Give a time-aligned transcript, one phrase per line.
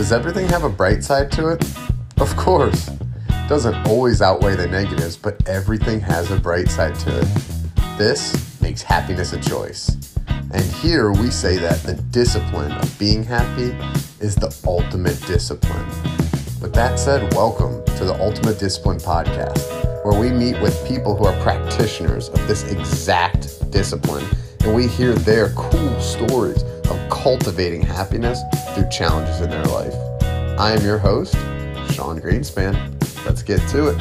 [0.00, 1.62] Does everything have a bright side to it?
[2.22, 2.88] Of course.
[3.50, 7.28] Doesn't always outweigh the negatives, but everything has a bright side to it.
[7.98, 9.98] This makes happiness a choice.
[10.26, 13.76] And here we say that the discipline of being happy
[14.24, 15.86] is the ultimate discipline.
[16.62, 19.60] With that said, welcome to the Ultimate Discipline Podcast,
[20.02, 24.24] where we meet with people who are practitioners of this exact discipline
[24.60, 28.40] and we hear their cool stories of cultivating happiness
[28.74, 29.94] through challenges in their life.
[30.58, 31.34] I am your host,
[31.94, 32.74] Sean Greenspan.
[33.24, 34.00] Let's get to it.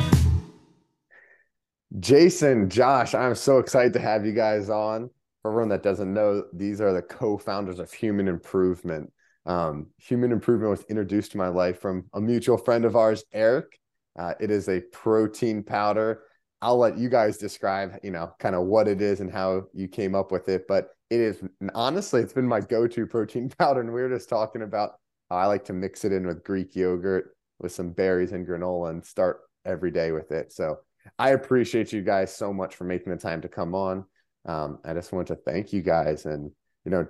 [2.00, 5.09] Jason, Josh, I'm so excited to have you guys on.
[5.41, 9.12] For everyone that doesn't know, these are the co-founders of Human Improvement.
[9.45, 13.80] Um, Human Improvement was introduced to my life from a mutual friend of ours, Eric.
[14.17, 16.23] Uh, it is a protein powder.
[16.62, 19.88] I'll let you guys describe, you know, kind of what it is and how you
[19.88, 20.67] came up with it.
[20.67, 21.41] But it is
[21.73, 24.94] honestly, it's been my go-to protein powder, and we were just talking about
[25.30, 28.89] how I like to mix it in with Greek yogurt with some berries and granola
[28.89, 30.52] and start every day with it.
[30.52, 30.80] So
[31.17, 34.06] I appreciate you guys so much for making the time to come on.
[34.45, 36.52] Um, I just want to thank you guys and
[36.86, 37.08] you know,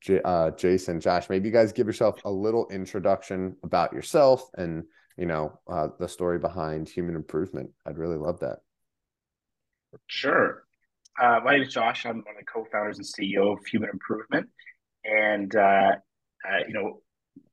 [0.00, 4.84] J- uh, Jason, Josh, maybe you guys give yourself a little introduction about yourself and
[5.16, 7.70] you know uh, the story behind human improvement.
[7.86, 8.58] I'd really love that.
[10.06, 10.64] Sure.
[11.20, 12.06] Uh, my name is Josh.
[12.06, 14.48] I'm one of the co-founders and CEO of Human Improvement,
[15.04, 15.92] and uh,
[16.48, 17.00] uh, you know,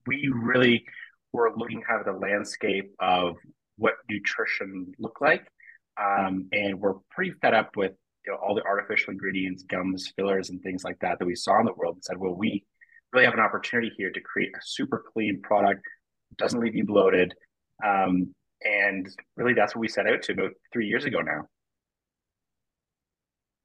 [0.07, 0.85] we really
[1.31, 3.35] were looking kind of the landscape of
[3.77, 5.45] what nutrition looked like,
[6.01, 7.93] um, and we're pretty fed up with
[8.25, 11.59] you know, all the artificial ingredients, gums, fillers, and things like that that we saw
[11.59, 12.65] in the world, and said, well, we
[13.13, 15.83] really have an opportunity here to create a super clean product,
[16.37, 17.33] doesn't leave you bloated,
[17.85, 21.47] um, and really that's what we set out to about three years ago now.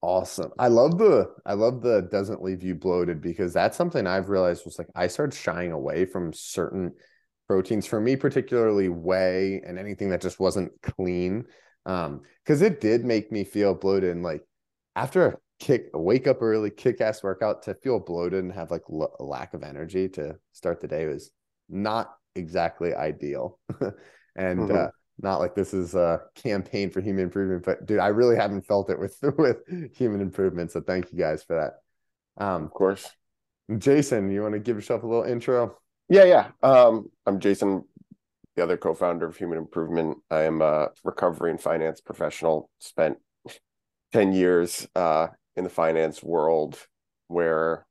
[0.03, 0.53] Awesome.
[0.59, 4.65] I love the I love the doesn't leave you bloated because that's something I've realized
[4.65, 6.93] was like I started shying away from certain
[7.49, 11.45] proteins for me particularly whey and anything that just wasn't clean
[11.87, 14.43] um because it did make me feel bloated and like
[14.97, 18.71] after a kick a wake up early kick ass workout to feel bloated and have
[18.71, 21.31] like l- a lack of energy to start the day was
[21.69, 23.59] not exactly ideal
[24.37, 24.77] and mm-hmm.
[24.77, 24.89] uh
[25.21, 28.91] not like this is a campaign for human improvement, but dude, I really haven't felt
[28.91, 29.59] it with with
[29.97, 30.71] human improvement.
[30.71, 32.45] So thank you guys for that.
[32.45, 33.11] Um, of course.
[33.79, 35.79] Jason, you want to give yourself a little intro?
[36.09, 36.51] Yeah, yeah.
[36.63, 37.85] Um, I'm Jason,
[38.55, 40.19] the other co-founder of Human Improvement.
[40.31, 42.71] I am a recovery and finance professional.
[42.79, 43.19] Spent
[44.13, 46.79] ten years uh, in the finance world,
[47.27, 47.87] where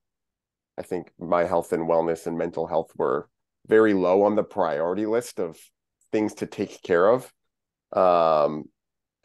[0.78, 3.28] I think my health and wellness and mental health were
[3.68, 5.57] very low on the priority list of
[6.15, 7.29] things to take care of.
[7.91, 8.63] Um,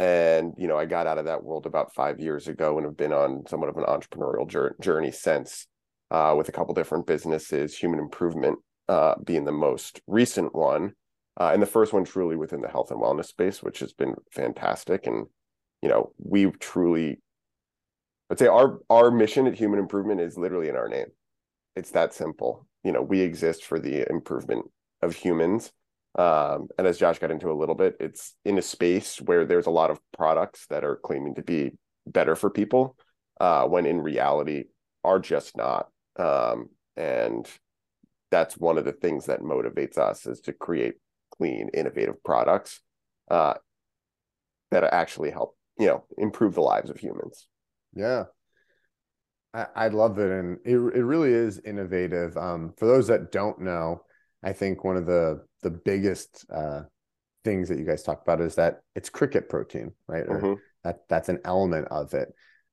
[0.01, 2.97] and you know, I got out of that world about five years ago and have
[2.97, 5.69] been on somewhat of an entrepreneurial journey since,
[6.11, 7.77] uh, with a couple different businesses.
[7.77, 8.59] Human Improvement
[8.89, 10.95] uh, being the most recent one,
[11.41, 14.15] uh, and the first one truly within the health and wellness space, which has been
[14.33, 15.07] fantastic.
[15.07, 15.27] And
[15.83, 17.21] you know, we truly,
[18.31, 21.07] I'd say our our mission at Human Improvement is literally in our name.
[21.77, 22.67] It's that simple.
[22.83, 24.65] You know, we exist for the improvement
[25.03, 25.71] of humans
[26.19, 29.67] um, and as Josh got into a little bit, it's in a space where there's
[29.67, 31.73] a lot of products that are claiming to be
[32.07, 32.97] better for people,
[33.41, 34.65] uh, when in reality
[35.05, 35.89] are just not.
[36.19, 37.49] Um, and
[38.31, 40.95] that's one of the things that motivates us is to create
[41.37, 42.81] clean, innovative products
[43.31, 43.55] uh,
[44.71, 47.49] that actually help, you know, improve the lives of humans.
[47.95, 48.25] Yeah.
[49.55, 50.31] I, I love it.
[50.31, 52.37] And it, it really is innovative.
[52.37, 54.03] Um, for those that don't know,
[54.43, 56.83] I think one of the the biggest uh,
[57.45, 60.27] things that you guys talk about is that it's cricket protein, right?
[60.27, 60.55] Mm-hmm.
[60.85, 62.33] That that's an element of it.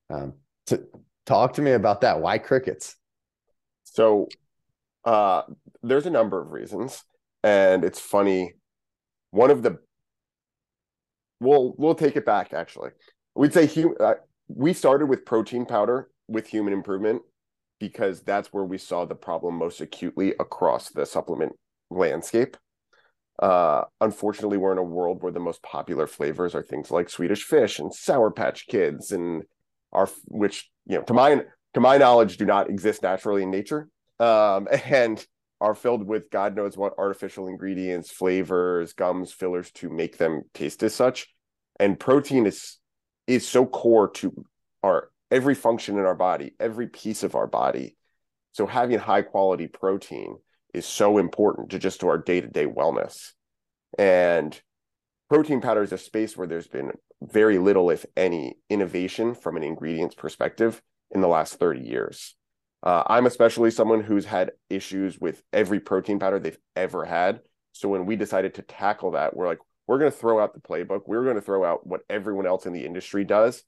[0.09, 0.35] Um,
[0.67, 0.83] to
[1.25, 2.21] talk to me about that.
[2.21, 2.95] Why crickets?
[3.83, 4.27] So,
[5.03, 5.43] uh,
[5.83, 7.03] there's a number of reasons,
[7.43, 8.53] and it's funny.
[9.31, 9.79] One of the
[11.39, 12.53] we'll we'll take it back.
[12.53, 12.91] Actually,
[13.35, 14.15] we'd say hum- uh,
[14.47, 17.21] we started with protein powder with human improvement
[17.79, 21.53] because that's where we saw the problem most acutely across the supplement
[21.89, 22.57] landscape.
[23.39, 27.43] Uh, unfortunately, we're in a world where the most popular flavors are things like Swedish
[27.43, 29.43] Fish and Sour Patch Kids, and
[29.93, 31.43] are which you know to my
[31.73, 33.89] to my knowledge do not exist naturally in nature,
[34.19, 35.25] um, and
[35.59, 40.83] are filled with God knows what artificial ingredients, flavors, gums, fillers to make them taste
[40.83, 41.27] as such.
[41.79, 42.79] And protein is
[43.27, 44.45] is so core to
[44.81, 47.95] our every function in our body, every piece of our body.
[48.53, 50.37] So having high quality protein
[50.73, 53.31] is so important to just to our day-to-day wellness.
[53.97, 54.59] And
[55.29, 56.91] protein powder is a space where there's been
[57.21, 60.81] very little, if any, innovation from an ingredients perspective
[61.11, 62.35] in the last 30 years.
[62.83, 67.41] Uh, I'm especially someone who's had issues with every protein powder they've ever had.
[67.71, 70.59] So when we decided to tackle that, we're like, we're going to throw out the
[70.59, 71.01] playbook.
[71.07, 73.63] We're going to throw out what everyone else in the industry does.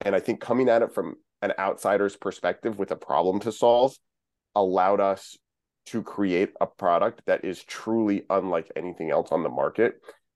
[0.00, 3.96] And I think coming at it from an outsider's perspective with a problem to solve
[4.54, 5.36] allowed us
[5.86, 9.94] to create a product that is truly unlike anything else on the market.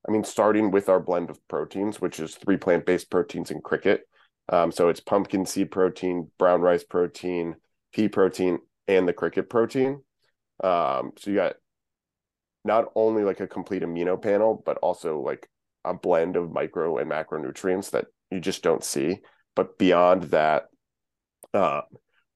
[0.08, 3.62] I mean, starting with our blend of proteins, which is three plant based proteins and
[3.62, 4.02] cricket.
[4.48, 7.56] Um, so it's pumpkin seed protein, brown rice protein,
[7.92, 8.58] pea protein,
[8.88, 10.02] and the cricket protein.
[10.62, 11.54] Um, so you got
[12.64, 15.48] not only like a complete amino panel, but also like
[15.84, 19.20] a blend of micro and macronutrients that you just don't see.
[19.54, 20.64] But beyond that,
[21.52, 21.82] uh,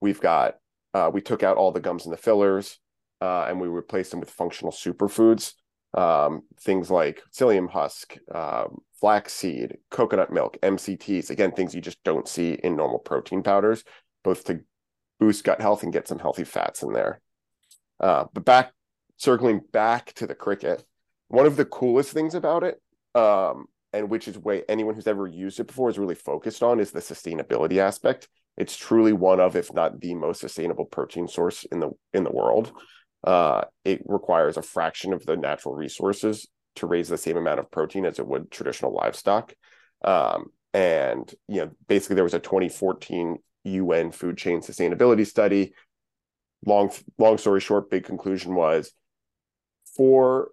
[0.00, 0.56] we've got
[0.94, 2.78] uh, we took out all the gums and the fillers,
[3.20, 5.52] uh, and we replaced them with functional superfoods.
[5.94, 11.30] Um, things like psyllium husk, um, flaxseed, coconut milk, MCTs.
[11.30, 13.84] Again, things you just don't see in normal protein powders,
[14.22, 14.60] both to
[15.18, 17.20] boost gut health and get some healthy fats in there.
[17.98, 18.72] Uh, but back,
[19.16, 20.84] circling back to the cricket,
[21.28, 22.80] one of the coolest things about it,
[23.14, 26.80] um, and which is way anyone who's ever used it before is really focused on,
[26.80, 28.28] is the sustainability aspect.
[28.56, 32.32] It's truly one of, if not the most sustainable protein source in the in the
[32.32, 32.72] world.
[33.24, 36.46] Uh, it requires a fraction of the natural resources
[36.76, 39.54] to raise the same amount of protein as it would traditional livestock.
[40.04, 45.74] Um, and you know, basically, there was a 2014 UN food chain sustainability study.
[46.64, 48.92] Long long story short, big conclusion was
[49.96, 50.50] for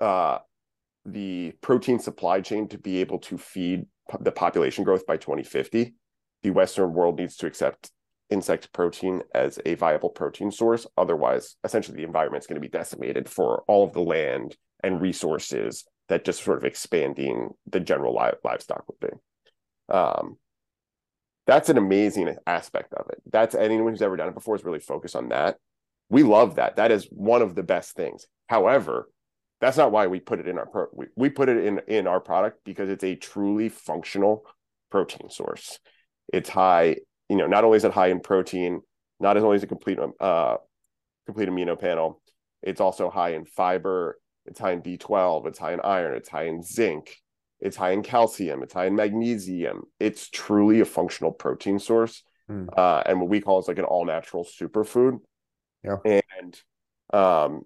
[0.00, 0.38] uh,
[1.04, 3.86] the protein supply chain to be able to feed
[4.20, 5.94] the population growth by 2050,
[6.42, 7.90] the Western world needs to accept
[8.30, 10.86] insect protein as a viable protein source.
[10.96, 15.00] Otherwise, essentially, the environment is going to be decimated for all of the land and
[15.00, 19.94] resources that just sort of expanding the general li- livestock would be.
[19.94, 20.36] Um,
[21.46, 23.22] that's an amazing aspect of it.
[23.30, 25.56] That's anyone who's ever done it before is really focused on that.
[26.08, 26.76] We love that.
[26.76, 28.26] That is one of the best things.
[28.48, 29.08] However,
[29.64, 32.06] that's not why we put it in our pro- we, we put it in in
[32.06, 34.44] our product because it's a truly functional
[34.90, 35.78] protein source.
[36.32, 36.96] It's high,
[37.28, 38.82] you know, not only is it high in protein,
[39.20, 40.56] not as only is it complete uh
[41.26, 42.20] complete amino panel,
[42.62, 46.44] it's also high in fiber, it's high in B12, it's high in iron, it's high
[46.44, 47.16] in zinc,
[47.60, 49.84] it's high in calcium, it's high in magnesium.
[49.98, 52.22] It's truly a functional protein source.
[52.50, 52.68] Mm.
[52.76, 55.20] Uh, and what we call is like an all natural superfood.
[55.82, 55.96] Yeah.
[56.04, 56.60] And
[57.12, 57.62] um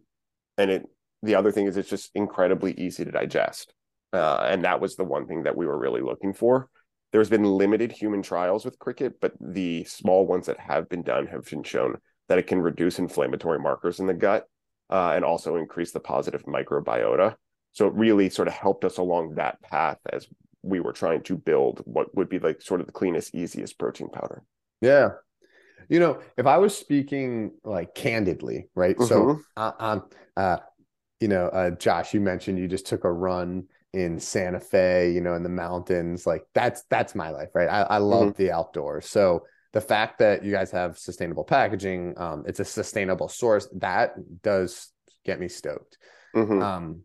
[0.57, 0.89] and it
[1.23, 3.75] the other thing is it's just incredibly easy to digest.
[4.13, 6.69] Uh, and that was the one thing that we were really looking for.
[7.13, 11.27] There's been limited human trials with cricket, but the small ones that have been done
[11.27, 11.97] have been shown
[12.29, 14.45] that it can reduce inflammatory markers in the gut
[14.91, 17.35] uh, and also increase the positive microbiota.
[17.73, 20.27] So it really sort of helped us along that path as
[20.63, 24.09] we were trying to build what would be like sort of the cleanest, easiest protein
[24.09, 24.43] powder.
[24.81, 25.11] Yeah.
[25.89, 28.97] You know, if I was speaking like candidly, right?
[28.97, 29.07] Mm-hmm.
[29.07, 30.03] So I'm,
[30.37, 30.59] uh,
[31.21, 35.21] you know, uh, Josh, you mentioned you just took a run in Santa Fe, you
[35.21, 36.27] know, in the mountains.
[36.27, 37.69] Like that's that's my life, right?
[37.69, 38.43] I, I love mm-hmm.
[38.43, 39.09] the outdoors.
[39.09, 44.15] So the fact that you guys have sustainable packaging, um, it's a sustainable source that
[44.43, 44.93] does
[45.25, 45.99] get me stoked.
[46.35, 46.63] Mm-hmm.
[46.63, 47.03] Um,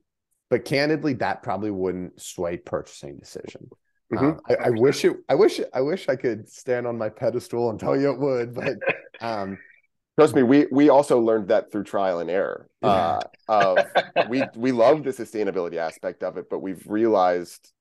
[0.49, 3.69] but candidly, that probably wouldn't sway purchasing decision.
[4.13, 4.25] Mm-hmm.
[4.25, 5.17] Um, I, I, wish it.
[5.27, 5.59] I wish.
[5.73, 8.75] I wish I could stand on my pedestal and tell you it would, but
[9.21, 9.57] um,
[10.17, 12.69] Trust me, we we also learned that through trial and error.
[12.81, 13.77] Uh, of
[14.29, 17.71] we we love the sustainability aspect of it, but we've realized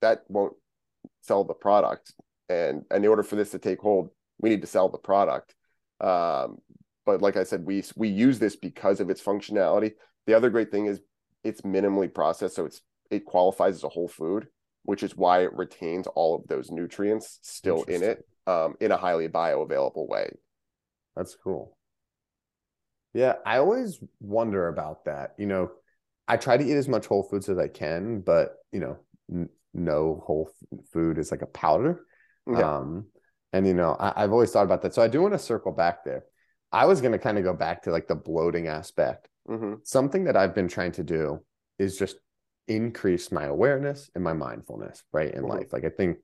[0.00, 0.54] that won't
[1.22, 2.12] sell the product,
[2.48, 5.54] and, and in order for this to take hold, we need to sell the product.
[6.00, 6.58] Um,
[7.06, 9.92] but like I said, we we use this because of its functionality.
[10.26, 11.00] The other great thing is
[11.44, 14.48] it's minimally processed, so it's it qualifies as a whole food,
[14.84, 18.96] which is why it retains all of those nutrients still in it um, in a
[18.96, 20.30] highly bioavailable way.
[21.16, 21.76] That's cool.
[23.12, 25.34] Yeah, I always wonder about that.
[25.36, 25.70] You know,
[26.28, 28.98] I try to eat as much whole foods as I can, but you know,
[29.32, 30.50] n- no whole
[30.92, 32.04] food is like a powder.
[32.46, 32.76] Yeah.
[32.76, 33.06] Um,
[33.52, 34.94] and you know, I, have always thought about that.
[34.94, 36.24] So I do want to circle back there.
[36.72, 39.28] I was going to kind of go back to like the bloating aspect.
[39.48, 39.74] Mm-hmm.
[39.82, 41.40] Something that I've been trying to do
[41.78, 42.16] is just
[42.68, 45.50] increase my awareness and my mindfulness, right, in mm-hmm.
[45.50, 45.72] life.
[45.72, 46.18] Like I think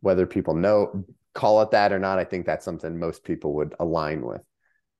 [0.00, 3.74] whether people know call it that or not, I think that's something most people would
[3.78, 4.42] align with.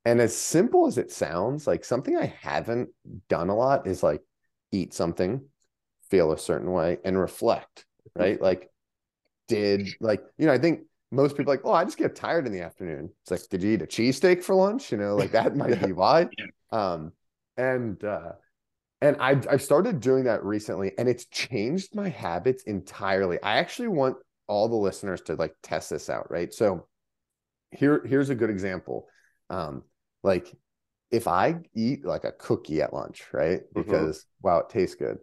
[0.04, 2.90] And as simple as it sounds, like something I haven't
[3.28, 4.22] done a lot is like
[4.72, 5.42] eat something,
[6.10, 7.84] feel a certain way, and reflect,
[8.16, 8.40] right?
[8.40, 8.70] Like,
[9.48, 12.52] did like, you know, I think most people like, oh, I just get tired in
[12.52, 13.10] the afternoon.
[13.22, 14.90] It's like, did you eat a cheesesteak for lunch?
[14.90, 16.28] You know, like that might be why.
[16.70, 17.12] Um,
[17.56, 18.32] and uh
[19.02, 23.38] and I've I've started doing that recently, and it's changed my habits entirely.
[23.42, 26.52] I actually want all the listeners to like test this out, right?
[26.52, 26.86] So
[27.70, 29.08] here, here's a good example.
[29.50, 29.82] um,
[30.22, 30.54] like
[31.10, 33.60] if I eat like a cookie at lunch, right?
[33.60, 33.82] Mm-hmm.
[33.82, 34.48] Because mm-hmm.
[34.48, 35.18] wow, it tastes good.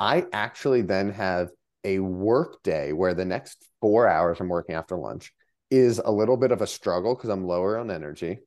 [0.00, 1.50] I actually then have
[1.84, 5.32] a work day where the next four hours I'm working after lunch
[5.70, 8.38] is a little bit of a struggle because I'm lower on energy.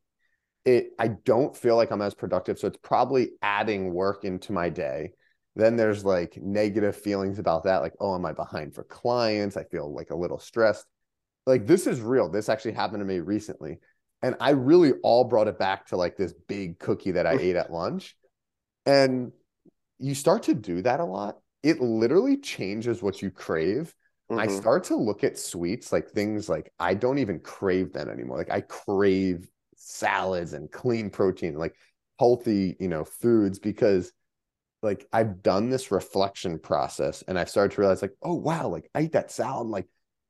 [0.65, 2.57] It I don't feel like I'm as productive.
[2.59, 5.13] So it's probably adding work into my day.
[5.55, 9.57] Then there's like negative feelings about that, like, oh, am I behind for clients?
[9.57, 10.85] I feel like a little stressed.
[11.45, 12.29] Like this is real.
[12.29, 13.79] This actually happened to me recently.
[14.21, 17.55] And I really all brought it back to like this big cookie that I ate
[17.55, 18.15] at lunch.
[18.85, 19.31] And
[19.99, 21.37] you start to do that a lot.
[21.63, 23.93] It literally changes what you crave.
[24.31, 24.39] Mm-hmm.
[24.39, 28.37] I start to look at sweets like things like I don't even crave them anymore.
[28.37, 31.75] Like I crave salads and clean protein, like
[32.19, 34.11] healthy, you know, foods because
[34.81, 38.89] like I've done this reflection process and I started to realize like, oh wow, like
[38.95, 39.87] I eat that salad, like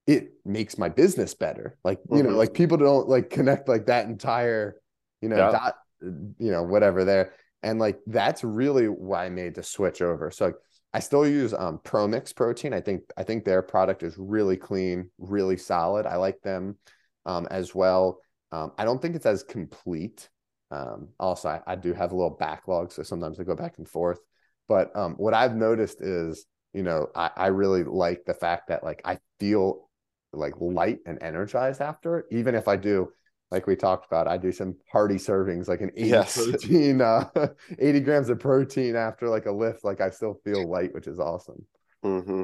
[0.08, 1.78] it makes my business better.
[1.84, 2.32] Like, you mm-hmm.
[2.32, 4.76] know, like people don't like connect like that entire,
[5.22, 5.52] you know, yeah.
[5.52, 7.34] dot, you know, whatever there.
[7.64, 10.32] And like that's really why I made the switch over.
[10.32, 10.54] So
[10.94, 12.74] I still use um ProMix protein.
[12.74, 16.06] I think I think their product is really clean, really solid.
[16.06, 16.78] I like them
[17.26, 18.20] um as well.
[18.52, 20.30] Um, I don't think it's as complete.
[20.72, 23.88] Um, also, I, I do have a little backlog, so sometimes I go back and
[23.88, 24.20] forth.
[24.68, 28.84] But um, what I've noticed is, you know, I, I really like the fact that
[28.84, 29.90] like I feel
[30.34, 33.12] like light and energized after, it, even if I do,
[33.52, 36.36] like we talked about, I do some hearty servings, like an 80 yes.
[36.50, 37.26] protein, uh,
[37.80, 41.20] 80 grams of protein after like a lift, like I still feel light, which is
[41.20, 41.66] awesome.
[42.04, 42.44] Mm-hmm.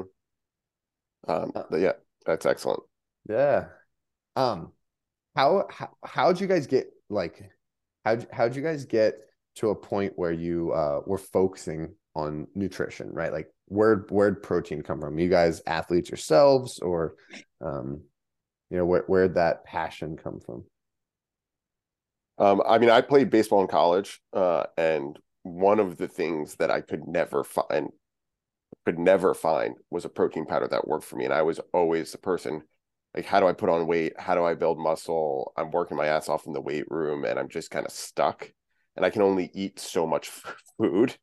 [1.26, 1.92] Um, uh, yeah,
[2.26, 2.80] that's excellent.
[3.28, 3.66] Yeah.
[4.36, 4.72] Um,
[5.34, 7.50] how, how, how'd you guys get like,
[8.04, 9.14] how'd, how'd you guys get
[9.56, 13.32] to a point where you, uh, were focusing on nutrition, right?
[13.32, 15.18] Like where where'd protein come from?
[15.18, 17.14] You guys athletes yourselves, or
[17.64, 18.02] um,
[18.70, 20.64] you know, where where'd that passion come from?
[22.38, 26.70] Um, I mean, I played baseball in college, uh, and one of the things that
[26.70, 27.90] I could never find
[28.84, 31.24] could never find was a protein powder that worked for me.
[31.24, 32.62] And I was always the person
[33.14, 34.12] like, how do I put on weight?
[34.18, 35.52] How do I build muscle?
[35.56, 38.50] I'm working my ass off in the weight room and I'm just kind of stuck.
[38.96, 40.30] And I can only eat so much
[40.78, 41.16] food.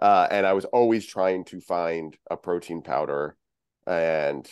[0.00, 3.36] Uh, and I was always trying to find a protein powder,
[3.86, 4.48] and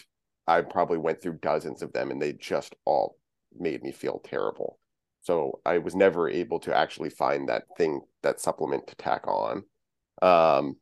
[0.46, 3.16] I probably went through dozens of them, and they just all
[3.58, 4.78] made me feel terrible.
[5.22, 9.64] So I was never able to actually find that thing, that supplement to tack on.
[10.22, 10.76] Um,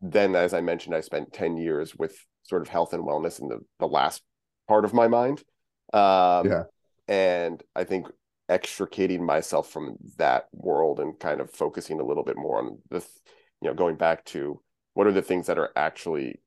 [0.00, 3.48] then, as I mentioned, I spent 10 years with sort of health and wellness in
[3.48, 4.22] the, the last
[4.66, 5.42] part of my mind.
[5.92, 6.62] Um, yeah.
[7.08, 8.06] And I think
[8.48, 13.04] extricating myself from that world and kind of focusing a little bit more on the
[13.62, 14.60] you know going back to
[14.94, 16.40] what are the things that are actually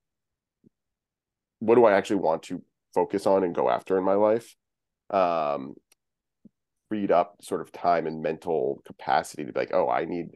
[1.59, 2.61] what do i actually want to
[2.93, 4.55] focus on and go after in my life?
[5.09, 5.75] Um
[6.89, 10.27] freed up sort of time and mental capacity to be like oh i need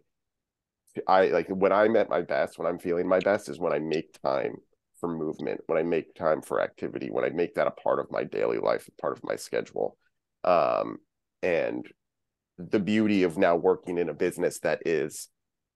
[1.06, 3.80] i like when i'm at my best when i'm feeling my best is when i
[3.80, 4.56] make time
[5.02, 8.10] for movement when i make time for activity when i make that a part of
[8.10, 9.98] my daily life part of my schedule.
[10.46, 10.98] Um
[11.44, 11.86] and
[12.58, 15.28] the beauty of now working in a business that is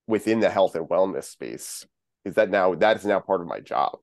[0.09, 1.85] within the health and wellness space
[2.25, 3.99] is that now that is now part of my job.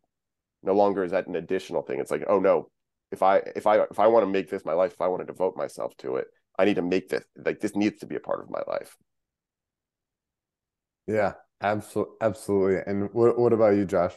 [0.62, 2.00] No longer is that an additional thing.
[2.00, 2.70] It's like oh no
[3.12, 5.20] if i if i if i want to make this my life if i want
[5.20, 6.26] to devote myself to it
[6.58, 8.96] i need to make this like this needs to be a part of my life.
[11.06, 12.82] Yeah absolutely absolutely.
[12.86, 14.12] And what, what about you josh?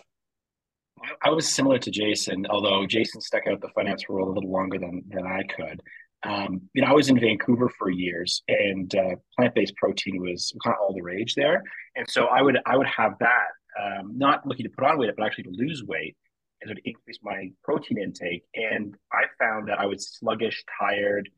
[1.23, 4.77] I was similar to Jason, although Jason stuck out the finance world a little longer
[4.77, 5.81] than than I could
[6.23, 10.75] um, you know, I was in Vancouver for years, and uh, plant-based protein was kind
[10.75, 11.63] of all the rage there.
[11.95, 13.47] And so I would I would have that,
[13.81, 16.17] um, not looking to put on weight, but actually to lose weight,
[16.61, 18.43] and to increase my protein intake.
[18.53, 21.29] And I found that I was sluggish, tired.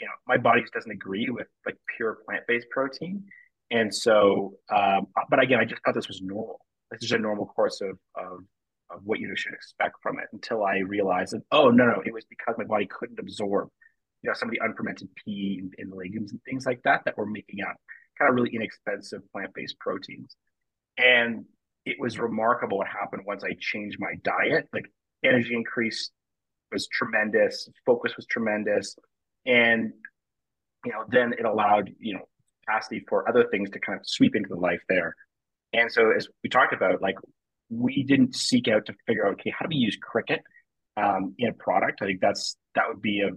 [0.00, 3.24] You know, my body just doesn't agree with like pure plant-based protein.
[3.70, 6.60] And so, um, but again, I just thought this was normal.
[6.90, 8.40] This is a normal course of, of
[8.90, 10.26] of what you should expect from it.
[10.32, 13.68] Until I realized that, oh no, no, it was because my body couldn't absorb
[14.26, 17.16] you know some of the unfermented pea and, and legumes and things like that that
[17.16, 17.76] were making out
[18.18, 20.34] kind of really inexpensive plant-based proteins.
[20.98, 21.44] And
[21.84, 24.68] it was remarkable what happened once i changed my diet.
[24.72, 24.86] Like
[25.24, 26.10] energy increase
[26.72, 28.96] was tremendous focus was tremendous
[29.46, 29.92] and
[30.84, 32.26] you know then it allowed you know
[32.66, 35.14] capacity for other things to kind of sweep into the life there.
[35.72, 37.16] And so as we talked about like
[37.70, 40.40] we didn't seek out to figure out okay how do we use cricket
[40.96, 42.02] um, in a product?
[42.02, 43.30] I think that's that would be a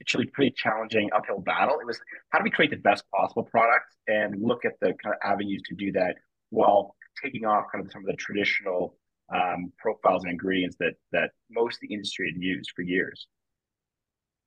[0.00, 1.78] actually pretty challenging uphill battle.
[1.80, 2.00] It was
[2.30, 5.62] how do we create the best possible product and look at the kind of avenues
[5.68, 6.16] to do that
[6.50, 8.96] while taking off kind of some of the traditional
[9.34, 13.26] um, profiles and ingredients that that most the industry had used for years.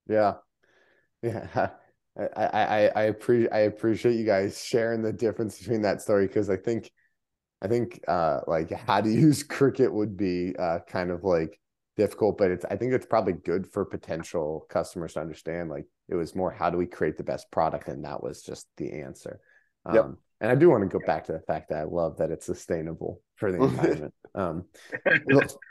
[0.08, 0.36] Yeah,
[1.22, 1.70] yeah.
[2.36, 6.50] I I I appreciate I appreciate you guys sharing the difference between that story because
[6.50, 6.92] I think
[7.62, 11.60] I think uh like how to use cricket would be uh kind of like
[12.00, 15.70] difficult, but it's I think it's probably good for potential customers to understand.
[15.70, 18.68] Like it was more how do we create the best product, and that was just
[18.78, 19.40] the answer.
[19.86, 20.06] Um, yep.
[20.42, 22.46] And I do want to go back to the fact that I love that it's
[22.46, 24.14] sustainable for the environment.
[24.34, 24.66] um,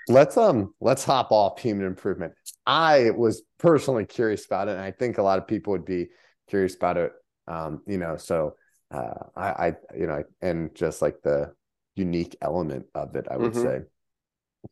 [0.08, 2.34] let's um let's hop off human improvement.
[2.66, 6.08] I was personally curious about it, and I think a lot of people would be
[6.48, 7.12] curious about it.
[7.46, 8.56] Um, you know, so
[8.90, 11.54] uh, I, I, you know, and just like the
[11.96, 13.62] unique element of it, I would mm-hmm.
[13.62, 13.80] say.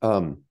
[0.03, 0.43] Um,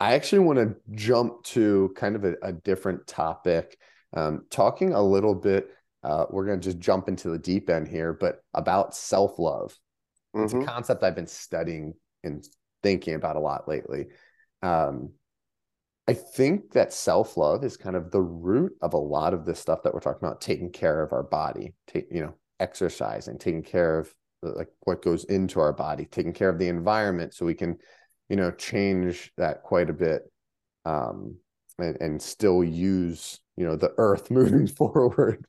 [0.00, 3.78] I actually want to jump to kind of a, a different topic,
[4.16, 5.68] um, talking a little bit.
[6.02, 9.78] Uh, we're going to just jump into the deep end here, but about self love.
[10.34, 10.44] Mm-hmm.
[10.44, 10.66] It's a mm-hmm.
[10.66, 12.42] concept I've been studying and
[12.82, 14.06] thinking about a lot lately.
[14.62, 15.12] Um,
[16.08, 19.60] I think that self love is kind of the root of a lot of this
[19.60, 23.62] stuff that we're talking about, taking care of our body, take, you know, exercising, taking
[23.62, 27.54] care of like what goes into our body, taking care of the environment so we
[27.54, 27.76] can,
[28.30, 30.22] you know, change that quite a bit
[30.86, 31.36] um,
[31.78, 35.44] and, and still use, you know, the earth moving forward.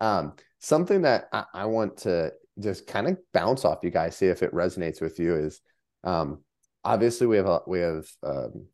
[0.00, 4.26] Um, something that I, I want to just kind of bounce off you guys, see
[4.26, 5.60] if it resonates with you is
[6.04, 6.40] um,
[6.84, 8.66] obviously we have a, we have um,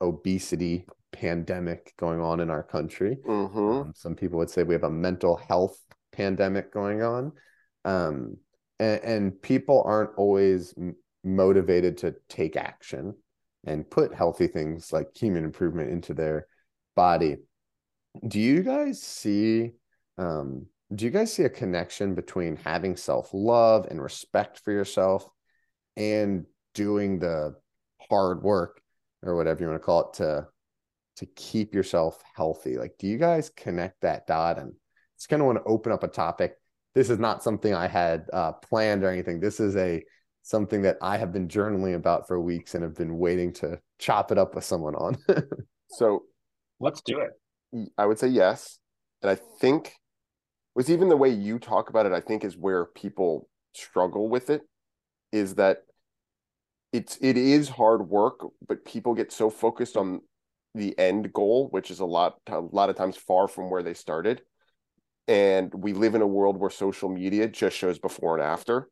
[0.00, 3.16] obesity pandemic going on in our country.
[3.26, 3.58] Mm-hmm.
[3.58, 5.78] Um, some people would say we have a mental health
[6.12, 7.32] pandemic going on.
[7.84, 8.36] Um,
[8.78, 10.74] and, and, people aren't always
[11.24, 13.14] motivated to take action
[13.64, 16.46] and put healthy things like human improvement into their
[16.94, 17.36] body.
[18.26, 19.72] Do you guys see?
[20.16, 25.28] Um, do you guys see a connection between having self love and respect for yourself
[25.96, 27.54] and doing the
[28.08, 28.80] hard work
[29.22, 30.46] or whatever you want to call it to
[31.16, 34.72] to keep yourself healthy like do you guys connect that dot and
[35.16, 36.54] just kind of want to open up a topic
[36.94, 40.02] this is not something i had uh, planned or anything this is a
[40.48, 44.30] something that i have been journaling about for weeks and have been waiting to chop
[44.32, 45.16] it up with someone on
[45.90, 46.22] so
[46.80, 48.78] let's do it i would say yes
[49.22, 49.92] and i think
[50.74, 54.50] was even the way you talk about it i think is where people struggle with
[54.50, 54.62] it
[55.32, 55.78] is that
[56.92, 60.20] it's it is hard work, but people get so focused on
[60.74, 63.94] the end goal, which is a lot a lot of times far from where they
[63.94, 64.42] started.
[65.26, 68.88] And we live in a world where social media just shows before and after.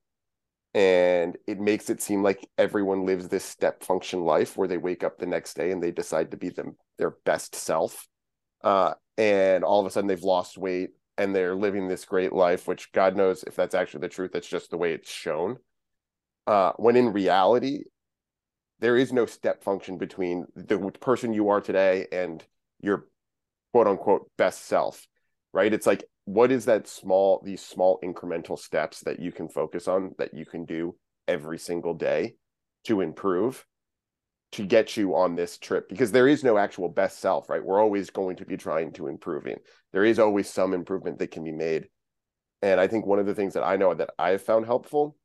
[0.76, 5.02] And it makes it seem like everyone lives this step function life where they wake
[5.02, 8.06] up the next day and they decide to be them their best self.
[8.62, 12.68] Uh, and all of a sudden they've lost weight and they're living this great life,
[12.68, 14.32] which God knows if that's actually the truth.
[14.34, 15.56] That's just the way it's shown.
[16.46, 17.84] Uh, when in reality,
[18.80, 22.44] there is no step function between the person you are today and
[22.80, 23.06] your
[23.72, 25.06] quote unquote best self,
[25.54, 25.72] right?
[25.72, 30.12] It's like, what is that small, these small incremental steps that you can focus on
[30.18, 30.96] that you can do
[31.28, 32.34] every single day
[32.84, 33.64] to improve
[34.52, 35.88] to get you on this trip?
[35.88, 37.64] Because there is no actual best self, right?
[37.64, 39.56] We're always going to be trying to improving.
[39.92, 41.86] There is always some improvement that can be made.
[42.60, 45.16] And I think one of the things that I know that I've found helpful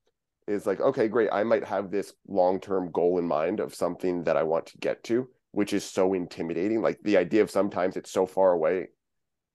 [0.48, 1.30] is like, okay, great.
[1.32, 4.78] I might have this long term goal in mind of something that I want to
[4.78, 6.84] get to, which is so intimidating.
[6.84, 8.90] Like the idea of sometimes it's so far away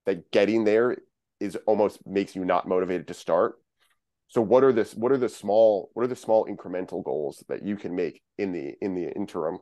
[0.07, 0.97] that getting there
[1.41, 3.57] is almost makes you not motivated to start.
[4.29, 7.65] So what are this what are the small what are the small incremental goals that
[7.65, 9.59] you can make in the in the interim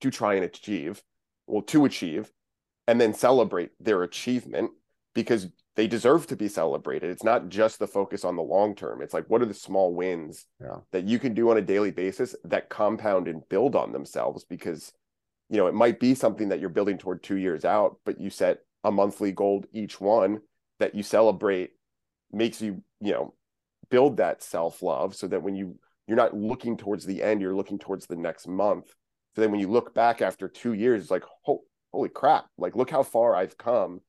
[0.00, 1.02] to try and achieve,
[1.46, 2.32] well to achieve
[2.88, 4.70] and then celebrate their achievement
[5.14, 7.10] because they deserve to be celebrated.
[7.10, 9.02] It's not just the focus on the long term.
[9.02, 10.78] It's like what are the small wins yeah.
[10.92, 14.92] that you can do on a daily basis that compound and build on themselves because
[15.48, 18.30] you know, it might be something that you're building toward 2 years out, but you
[18.30, 20.40] set a monthly goal each one
[20.78, 21.70] that you celebrate
[22.32, 23.34] makes you, you know,
[23.90, 27.78] build that self-love so that when you you're not looking towards the end, you're looking
[27.78, 28.94] towards the next month.
[29.34, 32.90] So then when you look back after 2 years, it's like, holy crap, like look
[32.90, 34.00] how far I've come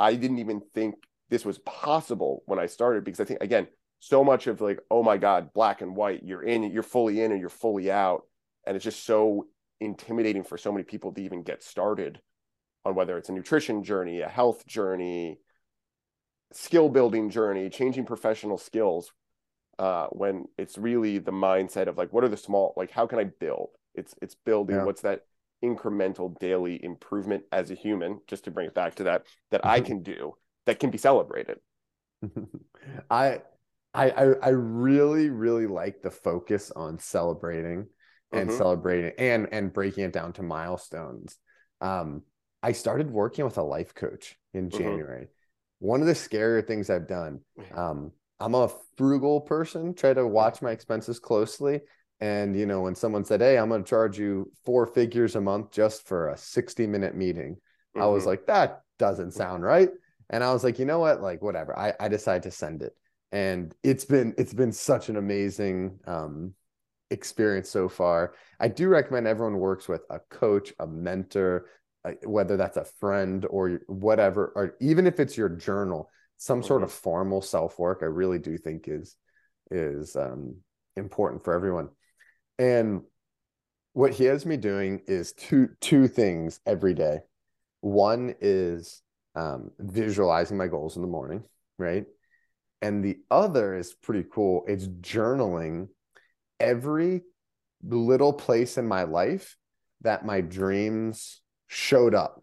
[0.00, 0.94] I didn't even think
[1.28, 5.02] this was possible when I started because I think again, so much of like, oh
[5.02, 8.22] my God, black and white, you're in, you're fully in and you're fully out.
[8.66, 9.46] And it's just so
[9.78, 12.18] intimidating for so many people to even get started
[12.86, 15.38] on whether it's a nutrition journey, a health journey,
[16.52, 19.12] skill building journey, changing professional skills.
[19.78, 23.18] Uh, when it's really the mindset of like, what are the small, like, how can
[23.18, 23.70] I build?
[23.94, 24.76] It's it's building.
[24.76, 24.84] Yeah.
[24.84, 25.22] What's that
[25.64, 29.78] incremental daily improvement as a human, just to bring it back to that, that I
[29.78, 29.86] mm-hmm.
[29.86, 30.34] can do
[30.66, 31.58] that can be celebrated.
[33.10, 33.42] I
[33.94, 37.86] I I really really like the focus on celebrating
[38.32, 38.58] and mm-hmm.
[38.58, 41.38] celebrating and and breaking it down to milestones.
[41.80, 42.22] Um,
[42.62, 44.78] I started working with a life coach in mm-hmm.
[45.80, 47.40] One of the scarier things I've done.
[47.74, 51.80] Um, I'm a frugal person, try to watch my expenses closely.
[52.20, 55.40] And, you know, when someone said, Hey, I'm going to charge you four figures a
[55.40, 58.02] month just for a 60 minute meeting, mm-hmm.
[58.02, 58.30] I was mm-hmm.
[58.30, 59.90] like, that doesn't sound right.
[60.30, 61.20] And I was like, you know what?
[61.20, 61.76] Like, whatever.
[61.78, 62.94] I, I decided to send it.
[63.32, 66.54] And it's been, it's been such an amazing um,
[67.10, 68.34] experience so far.
[68.58, 71.66] I do recommend everyone works with a coach, a mentor,
[72.24, 76.90] whether that's a friend or whatever, or even if it's your journal, some sort of
[76.90, 77.02] mm-hmm.
[77.02, 78.00] formal self work.
[78.02, 79.16] I really do think is
[79.70, 80.56] is um,
[80.96, 81.88] important for everyone.
[82.58, 83.02] And
[83.92, 87.20] what he has me doing is two two things every day.
[87.80, 89.02] One is
[89.34, 91.44] um, visualizing my goals in the morning,
[91.78, 92.04] right?
[92.82, 94.64] And the other is pretty cool.
[94.66, 95.88] It's journaling
[96.58, 97.22] every
[97.82, 99.56] little place in my life
[100.02, 102.42] that my dreams showed up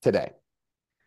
[0.00, 0.32] today.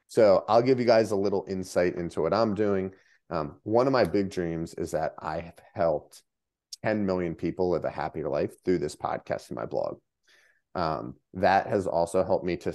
[0.08, 2.92] So I'll give you guys a little insight into what I'm doing.
[3.32, 6.22] Um, one of my big dreams is that I have helped
[6.84, 9.98] 10 million people live a happier life through this podcast and my blog.
[10.76, 12.74] Um, that has also helped me to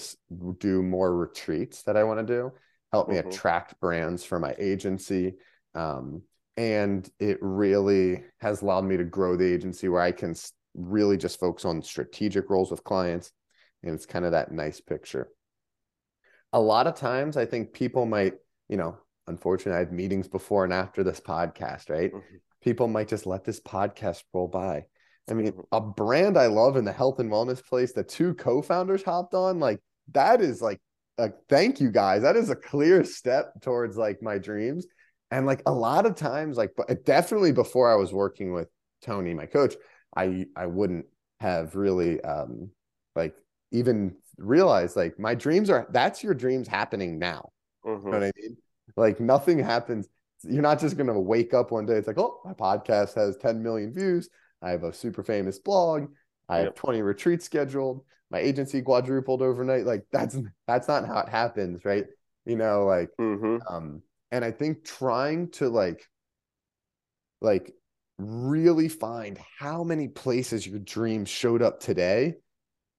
[0.59, 2.53] do more retreats that I want to do,
[2.90, 3.29] help mm-hmm.
[3.29, 5.35] me attract brands for my agency.
[5.76, 6.22] Um,
[6.57, 10.35] and it really has allowed me to grow the agency where I can
[10.74, 13.31] really just focus on strategic roles with clients
[13.82, 15.28] and it's kind of that nice picture.
[16.52, 18.34] A lot of times i think people might
[18.68, 22.12] you know unfortunately i have meetings before and after this podcast right?
[22.12, 22.36] Mm-hmm.
[22.60, 24.86] people might just let this podcast roll by.
[25.28, 25.60] I mean mm-hmm.
[25.70, 29.60] a brand i love in the health and wellness place the two co-founders hopped on
[29.60, 29.80] like
[30.12, 30.80] that is like
[31.20, 32.22] a thank you guys.
[32.22, 34.86] That is a clear step towards like my dreams.
[35.30, 38.68] And like a lot of times like but definitely before i was working with
[39.00, 39.76] tony my coach
[40.16, 41.06] i i wouldn't
[41.38, 42.70] have really um
[43.14, 43.36] like
[43.72, 47.50] even realize like my dreams are that's your dreams happening now.
[47.85, 48.06] Mm-hmm.
[48.06, 48.56] You know what I mean?
[48.96, 50.09] Like nothing happens.
[50.42, 51.94] You're not just gonna wake up one day.
[51.94, 54.28] It's like, oh, my podcast has 10 million views.
[54.62, 56.09] I have a super famous blog.
[56.48, 56.66] I yep.
[56.66, 58.04] have 20 retreats scheduled.
[58.30, 59.85] My agency quadrupled overnight.
[59.85, 62.06] Like that's that's not how it happens, right?
[62.46, 63.59] You know, like mm-hmm.
[63.72, 66.09] um, and I think trying to like
[67.40, 67.72] like
[68.18, 72.35] really find how many places your dreams showed up today,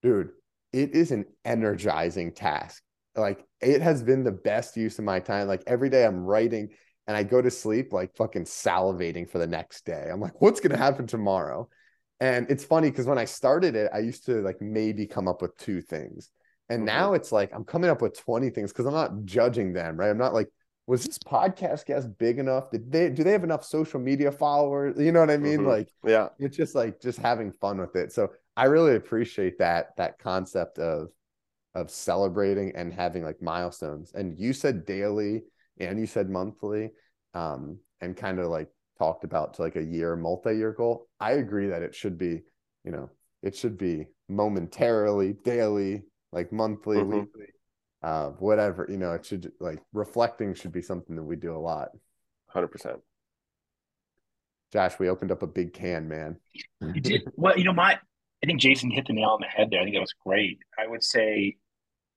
[0.01, 0.31] dude
[0.73, 2.81] it is an energizing task.
[3.15, 5.47] Like it has been the best use of my time.
[5.47, 6.69] Like every day I'm writing
[7.07, 10.07] and I go to sleep like fucking salivating for the next day.
[10.11, 11.67] I'm like, what's gonna happen tomorrow?
[12.19, 15.41] And it's funny because when I started it, I used to like maybe come up
[15.41, 16.29] with two things.
[16.69, 16.85] And mm-hmm.
[16.85, 20.09] now it's like I'm coming up with 20 things because I'm not judging them, right?
[20.09, 20.47] I'm not like,
[20.87, 22.69] was this podcast guest big enough?
[22.71, 24.99] Did they do they have enough social media followers?
[24.99, 25.59] You know what I mean?
[25.59, 25.67] Mm-hmm.
[25.67, 28.11] Like, yeah, it's just like just having fun with it.
[28.11, 31.09] So I really appreciate that that concept of
[31.73, 34.11] of celebrating and having like milestones.
[34.13, 35.43] And you said daily
[35.79, 36.91] and you said monthly,
[37.33, 38.67] um, and kind of like
[38.99, 41.07] talked about to like a year multi-year goal.
[41.19, 42.41] I agree that it should be,
[42.83, 43.09] you know,
[43.41, 47.19] it should be momentarily, daily, like monthly, mm-hmm.
[47.19, 47.47] weekly,
[48.03, 48.85] uh, whatever.
[48.89, 51.89] You know, it should like reflecting should be something that we do a lot.
[52.47, 52.99] Hundred percent.
[54.73, 56.37] Josh, we opened up a big can, man.
[56.81, 57.57] You did well.
[57.57, 57.99] You know, my
[58.43, 59.81] I think Jason hit the nail on the head there.
[59.81, 60.59] I think that was great.
[60.79, 61.57] I would say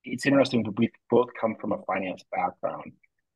[0.03, 2.91] it's interesting that we both come from a finance background,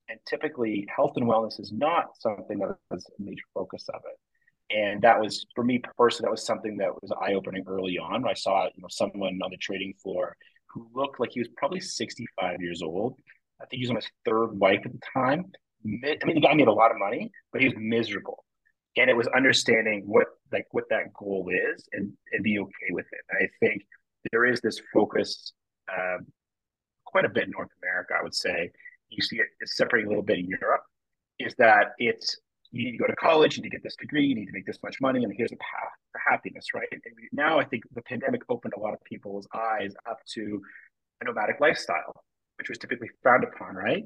[0.09, 4.75] and typically health and wellness is not something that was a major focus of it.
[4.75, 8.27] And that was for me personally, that was something that was eye opening early on.
[8.27, 10.35] I saw you know someone on the trading floor
[10.67, 13.15] who looked like he was probably 65 years old.
[13.61, 15.51] I think he was on his third wife at the time.
[15.83, 18.45] I mean, the guy made a lot of money, but he was miserable
[18.97, 23.05] and it was understanding what like what that goal is and and be okay with
[23.11, 23.21] it.
[23.31, 23.85] I think
[24.31, 25.53] there is this focus
[25.91, 26.27] um,
[27.05, 28.13] quite a bit in North America.
[28.19, 28.71] I would say
[29.09, 30.83] you see it separating a little bit in Europe.
[31.39, 32.37] Is that it's
[32.71, 34.51] you need to go to college, you need to get this degree, you need to
[34.51, 36.87] make this much money, and here's a path to happiness, right?
[36.91, 40.61] And now I think the pandemic opened a lot of people's eyes up to
[41.21, 42.23] a nomadic lifestyle,
[42.57, 44.05] which was typically frowned upon, right?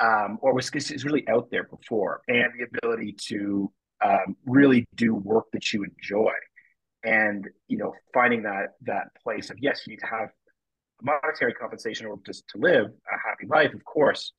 [0.00, 3.72] Um, or was, was really out there before, and the ability to
[4.04, 6.32] um, really do work that you enjoy.
[7.04, 10.28] And you know finding that that place of yes you need to have
[11.02, 14.32] monetary compensation or just to live a happy life of course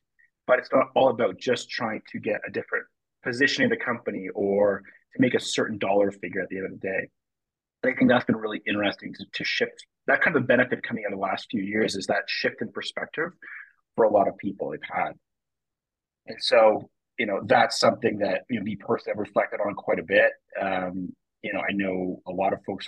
[0.48, 2.86] but it's not all about just trying to get a different
[3.24, 4.84] position in the company or
[5.16, 7.10] to make a certain dollar figure at the end of the day.
[7.84, 9.86] I think that's been really interesting to, to shift.
[10.08, 13.30] That kind of benefit coming in the last few years is that shift in perspective
[13.96, 15.14] for a lot of people they've had.
[16.28, 16.90] And so
[17.24, 20.34] you know that's something that you know me personally have reflected on quite a bit.
[20.62, 21.08] Um,
[21.42, 22.86] you know, I know a lot of folks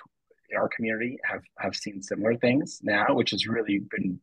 [0.50, 4.20] in our community have have seen similar things now, which has really been,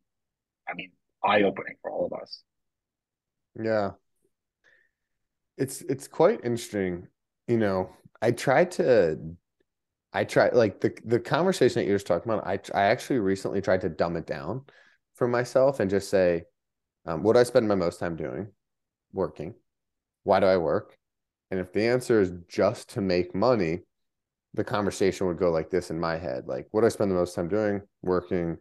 [0.69, 0.93] I mean,
[1.25, 2.43] eye opening for all of us.
[3.59, 3.93] Yeah,
[5.57, 7.09] it's it's quite interesting.
[7.49, 7.89] You know,
[8.21, 9.19] I tried to
[10.13, 12.47] I try like the the conversation that you're just talking about.
[12.47, 14.67] I I actually recently tried to dumb it down
[15.15, 16.43] for myself and just say,
[17.07, 18.49] um, what do I spend my most time doing?
[19.15, 19.55] Working.
[20.25, 20.97] Why do I work?
[21.51, 23.81] And if the answer is just to make money,
[24.55, 27.17] the conversation would go like this in my head: like, what do I spend the
[27.17, 27.83] most time doing?
[28.03, 28.59] Working.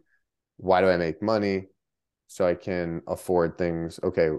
[0.56, 1.68] Why do I make money?
[2.28, 4.00] So I can afford things.
[4.02, 4.30] Okay,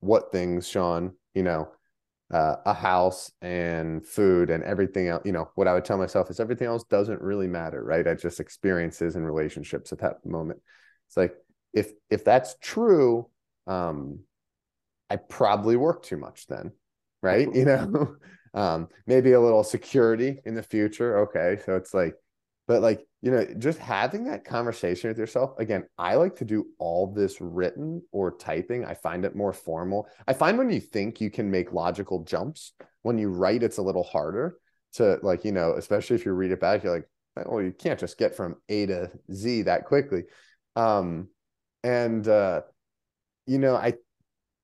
[0.00, 1.14] what things, Sean?
[1.34, 1.68] You know,
[2.32, 6.30] uh, a house and food and everything else you know what i would tell myself
[6.30, 10.60] is everything else doesn't really matter right i just experiences and relationships at that moment
[11.08, 11.34] it's like
[11.74, 13.28] if if that's true
[13.66, 14.20] um
[15.10, 16.72] i probably work too much then
[17.22, 17.54] right?
[17.54, 18.16] You know
[18.54, 22.14] um maybe a little security in the future okay so it's like
[22.66, 26.66] but like you know just having that conversation with yourself again i like to do
[26.78, 28.84] all this written or typing.
[28.84, 30.08] I find it more formal.
[30.26, 33.82] I find when you think you can make logical jumps when you write it's a
[33.82, 34.56] little harder
[34.94, 37.06] to like you know especially if you read it back you're like
[37.46, 40.24] well, you can't just get from a to z that quickly.
[40.74, 41.28] Um
[41.84, 42.62] and uh
[43.46, 43.94] you know i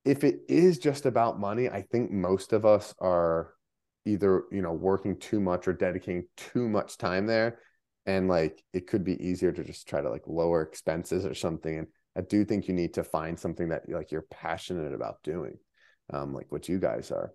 [0.06, 3.52] if it is just about money i think most of us are
[4.06, 7.58] either you know working too much or dedicating too much time there.
[8.06, 11.78] And like it could be easier to just try to like lower expenses or something.
[11.78, 15.58] And i do think you need to find something that like you're passionate about doing
[16.12, 17.34] um like what you guys are.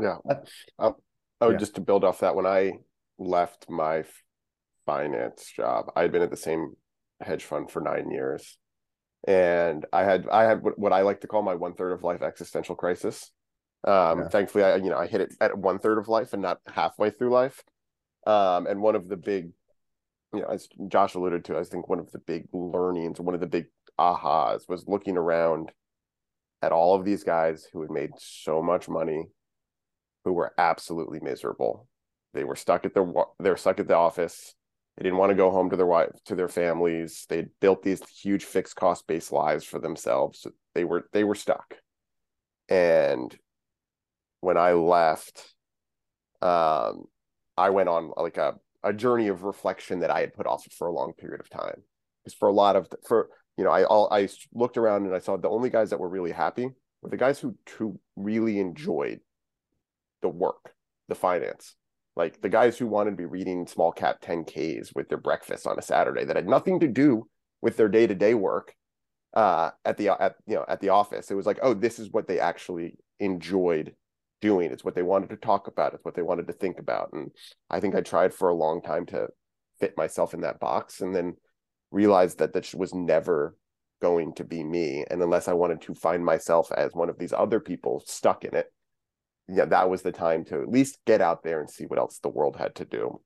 [0.00, 0.18] Yeah.
[0.78, 0.94] Um,
[1.40, 1.56] oh yeah.
[1.58, 2.72] just to build off that when i
[3.18, 4.04] left my
[4.86, 6.72] finance job i'd been at the same
[7.20, 8.56] hedge fund for nine years
[9.26, 12.22] and i had i had what i like to call my one third of life
[12.22, 13.30] existential crisis
[13.86, 14.28] um yeah.
[14.28, 17.10] thankfully i you know i hit it at one third of life and not halfway
[17.10, 17.62] through life
[18.26, 19.50] um and one of the big
[20.32, 23.40] you know, as Josh alluded to, I think one of the big learnings, one of
[23.40, 23.66] the big
[23.98, 25.72] ahas was looking around
[26.62, 29.28] at all of these guys who had made so much money,
[30.24, 31.88] who were absolutely miserable.
[32.32, 34.54] They were stuck at their they're stuck at the office.
[35.00, 37.24] They didn't want to go home to their wife to their families.
[37.30, 40.46] They built these huge fixed cost based lives for themselves.
[40.74, 41.76] They were they were stuck.
[42.68, 43.34] And
[44.40, 45.54] when I left,
[46.42, 47.04] um,
[47.56, 50.86] I went on like a a journey of reflection that I had put off for
[50.86, 51.82] a long period of time.
[52.22, 55.20] Because for a lot of for you know, I all I looked around and I
[55.20, 56.68] saw the only guys that were really happy
[57.00, 59.20] were the guys who who really enjoyed
[60.20, 60.74] the work,
[61.08, 61.74] the finance.
[62.16, 65.78] Like the guys who wanted to be reading small cap 10Ks with their breakfast on
[65.78, 67.26] a Saturday that had nothing to do
[67.60, 68.74] with their day-to-day work
[69.32, 71.30] uh at the at you know at the office.
[71.30, 73.94] It was like, oh, this is what they actually enjoyed
[74.40, 74.72] doing.
[74.72, 75.94] It's what they wanted to talk about.
[75.94, 77.12] It's what they wanted to think about.
[77.12, 77.30] And
[77.68, 79.28] I think I tried for a long time to
[79.78, 81.36] fit myself in that box and then
[81.90, 83.56] realized that that was never
[84.00, 85.04] going to be me.
[85.10, 88.54] And unless I wanted to find myself as one of these other people stuck in
[88.54, 88.72] it,
[89.52, 92.18] yeah, that was the time to at least get out there and see what else
[92.18, 93.20] the world had to do,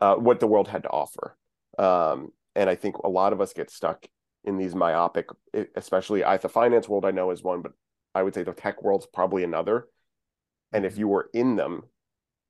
[0.00, 1.36] uh, what the world had to offer.
[1.78, 4.04] Um, and I think a lot of us get stuck
[4.44, 5.26] in these myopic,
[5.76, 7.72] especially I, the finance world I know is one, but
[8.14, 9.86] I would say the tech world's probably another
[10.72, 11.82] and if you were in them,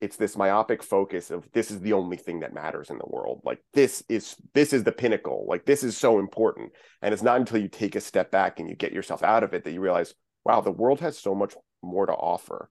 [0.00, 3.40] it's this myopic focus of this is the only thing that matters in the world.
[3.44, 5.44] Like this is this is the pinnacle.
[5.48, 6.72] Like this is so important.
[7.02, 9.54] And it's not until you take a step back and you get yourself out of
[9.54, 12.70] it that you realize, wow, the world has so much more to offer.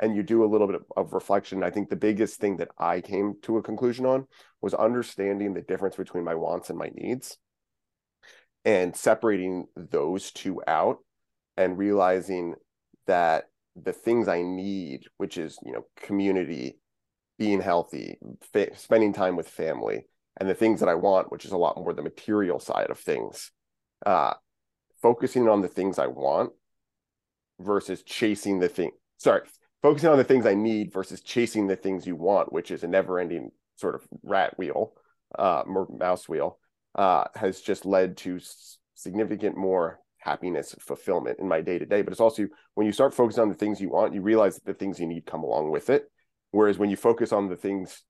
[0.00, 1.64] And you do a little bit of reflection.
[1.64, 4.26] I think the biggest thing that I came to a conclusion on
[4.60, 7.36] was understanding the difference between my wants and my needs
[8.64, 10.98] and separating those two out
[11.56, 12.54] and realizing
[13.06, 13.44] that
[13.74, 16.78] the things I need, which is you know community,
[17.38, 18.18] being healthy,
[18.52, 21.76] fa- spending time with family, and the things that I want, which is a lot
[21.76, 23.50] more the material side of things.
[24.04, 24.34] Uh,
[25.00, 26.52] focusing on the things I want
[27.60, 28.90] versus chasing the thing.
[29.18, 29.42] Sorry,
[29.82, 32.88] focusing on the things I need versus chasing the things you want, which is a
[32.88, 34.92] never-ending sort of rat wheel,
[35.38, 36.58] uh, mouse wheel,
[36.94, 38.40] uh, has just led to
[38.94, 43.14] significant more happiness fulfillment in my day to day but it's also when you start
[43.14, 45.70] focusing on the things you want you realize that the things you need come along
[45.70, 46.10] with it
[46.50, 48.02] whereas when you focus on the things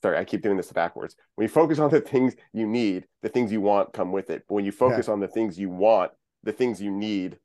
[0.00, 3.28] sorry i keep doing this backwards when you focus on the things you need the
[3.28, 5.12] things you want come with it but when you focus yeah.
[5.12, 6.10] on the things you want
[6.42, 7.38] the things you need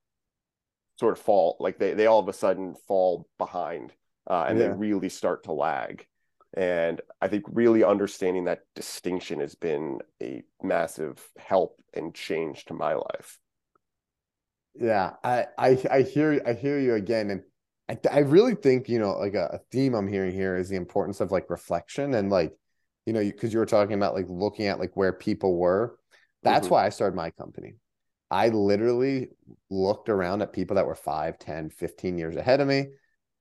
[1.00, 3.94] sort of fall like they, they all of a sudden fall behind
[4.30, 4.68] uh, and yeah.
[4.68, 6.06] they really start to lag
[6.56, 12.74] and i think really understanding that distinction has been a massive help and change to
[12.74, 13.40] my life
[14.80, 17.44] yeah, I, I I hear I hear you again, and
[17.90, 20.76] I I really think you know like a, a theme I'm hearing here is the
[20.76, 22.54] importance of like reflection and like
[23.06, 25.98] you know because you, you, were talking about like looking at like where people were.
[26.44, 26.76] That's mm-hmm.
[26.76, 27.76] why I started my company.
[28.30, 29.30] I literally
[29.70, 32.88] looked around at people that were 5, 10, 15 years ahead of me.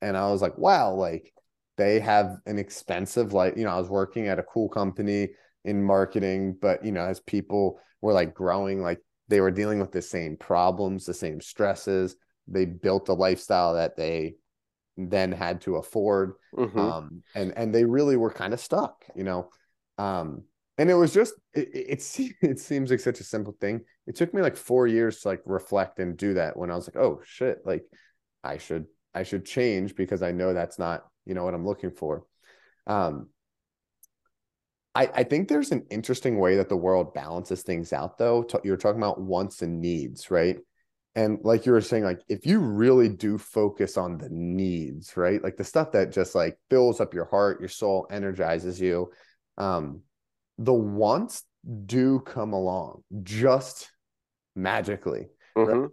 [0.00, 1.32] and I was like, wow, like
[1.76, 5.30] they have an expensive like you know I was working at a cool company
[5.64, 9.92] in marketing, but you know as people were like growing, like they were dealing with
[9.92, 12.16] the same problems, the same stresses.
[12.48, 14.36] They built a lifestyle that they
[14.96, 16.78] then had to afford, mm-hmm.
[16.78, 19.50] um, and and they really were kind of stuck, you know.
[19.98, 20.44] Um,
[20.78, 23.82] and it was just it, it, it seems like such a simple thing.
[24.06, 26.56] It took me like four years to like reflect and do that.
[26.56, 27.84] When I was like, oh shit, like
[28.44, 31.90] I should I should change because I know that's not you know what I'm looking
[31.90, 32.24] for.
[32.86, 33.28] Um,
[34.94, 38.46] I, I think there's an interesting way that the world balances things out though.
[38.64, 40.58] You're talking about wants and needs, right?
[41.14, 45.42] And like you were saying, like if you really do focus on the needs, right?
[45.42, 49.10] Like the stuff that just like fills up your heart, your soul, energizes you.
[49.58, 50.02] Um,
[50.58, 51.42] the wants
[51.86, 53.90] do come along just
[54.56, 55.28] magically.
[55.56, 55.78] Mm-hmm.
[55.78, 55.90] Right?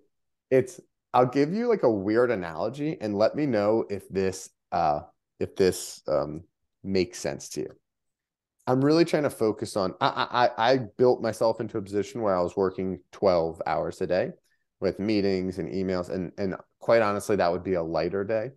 [0.49, 0.79] It's
[1.13, 5.01] I'll give you like a weird analogy and let me know if this uh
[5.39, 6.43] if this um
[6.83, 7.69] makes sense to you.
[8.65, 9.93] I'm really trying to focus on.
[9.99, 14.07] I, I I built myself into a position where I was working 12 hours a
[14.07, 14.31] day
[14.79, 18.51] with meetings and emails, and and quite honestly, that would be a lighter day.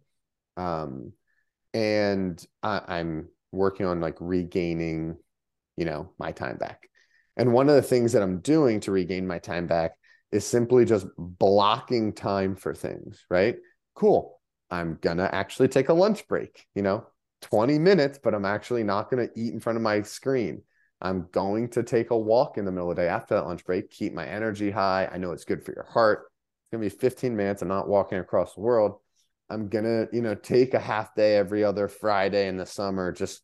[0.56, 1.12] Um,
[1.74, 5.16] and I, I'm working on like regaining,
[5.76, 6.88] you know, my time back.
[7.36, 9.92] And one of the things that I'm doing to regain my time back
[10.32, 13.24] is simply just blocking time for things.
[13.30, 13.56] Right?
[13.94, 14.40] Cool.
[14.70, 16.66] I'm gonna actually take a lunch break.
[16.74, 17.06] You know,
[17.42, 20.62] 20 minutes, but I'm actually not going to eat in front of my screen.
[21.00, 23.64] I'm going to take a walk in the middle of the day after that lunch
[23.64, 25.08] break, keep my energy high.
[25.12, 26.30] I know it's good for your heart.
[26.64, 27.62] It's going to be 15 minutes.
[27.62, 28.98] I'm not walking across the world.
[29.50, 33.12] I'm going to, you know, take a half day every other Friday in the summer
[33.12, 33.42] just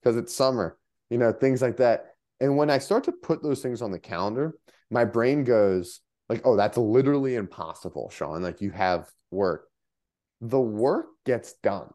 [0.00, 0.78] because it's summer,
[1.10, 2.11] you know, things like that.
[2.42, 4.56] And when I start to put those things on the calendar,
[4.90, 8.42] my brain goes like, oh, that's literally impossible, Sean.
[8.42, 9.68] Like you have work.
[10.40, 11.88] The work gets done.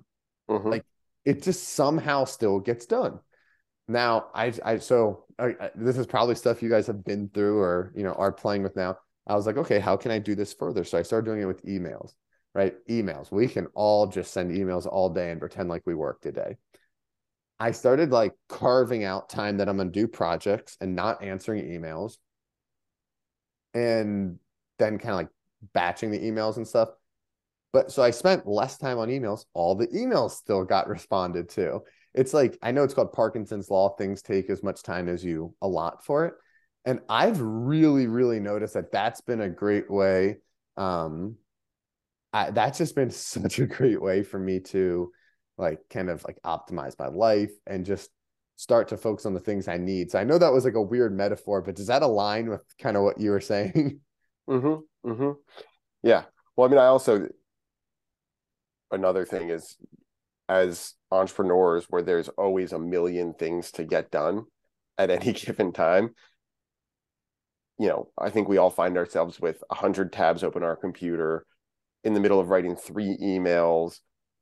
[0.50, 0.70] Mm-hmm.
[0.70, 0.86] Like
[1.26, 3.20] it just somehow still gets done.
[3.90, 7.60] Now, I, I so I, I, this is probably stuff you guys have been through
[7.60, 8.98] or you know are playing with now.
[9.28, 10.86] I was like, okay, how can I do this further?
[10.86, 12.14] So I started doing it with emails,
[12.56, 12.74] right?
[12.90, 13.34] Emails.
[13.34, 16.56] We can all just send emails all day and pretend like we work today.
[17.60, 22.18] I started like carving out time that I'm gonna do projects and not answering emails,
[23.74, 24.40] and
[24.80, 25.30] then kind of like
[25.74, 26.90] batching the emails and stuff.
[27.74, 29.46] But so I spent less time on emails.
[29.54, 31.82] All the emails still got responded to.
[32.14, 33.90] It's like, I know it's called Parkinson's Law.
[33.90, 36.34] Things take as much time as you allot for it.
[36.86, 40.38] And I've really, really noticed that that's been a great way.
[40.78, 41.36] Um,
[42.34, 45.12] I, that's just been such a great way for me to
[45.58, 48.10] like kind of like optimize my life and just
[48.56, 50.12] start to focus on the things I need.
[50.12, 52.98] So I know that was like a weird metaphor, but does that align with kind
[52.98, 54.00] of what you were saying?
[54.50, 55.10] Mm-hmm.
[55.10, 55.32] Mm-hmm.
[56.04, 56.24] Yeah.
[56.56, 57.28] Well, I mean, I also
[58.92, 59.78] another thing is
[60.50, 64.46] as entrepreneurs where there's always a million things to get done
[64.98, 66.12] at any given time
[67.78, 71.46] you know i think we all find ourselves with 100 tabs open on our computer
[72.04, 74.00] in the middle of writing three emails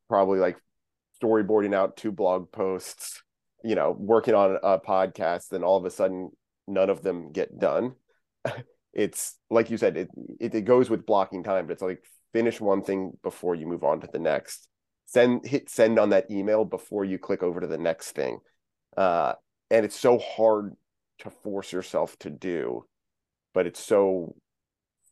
[0.08, 0.56] probably like
[1.20, 3.22] storyboarding out two blog posts
[3.64, 6.30] you know working on a podcast then all of a sudden
[6.68, 7.94] none of them get done.
[8.92, 10.08] It's like you said it,
[10.40, 12.02] it, it goes with blocking time but it's like
[12.32, 14.68] finish one thing before you move on to the next.
[15.04, 18.38] Send hit send on that email before you click over to the next thing.
[18.96, 19.34] Uh,
[19.70, 20.72] and it's so hard
[21.18, 22.86] to force yourself to do
[23.52, 24.34] but it's so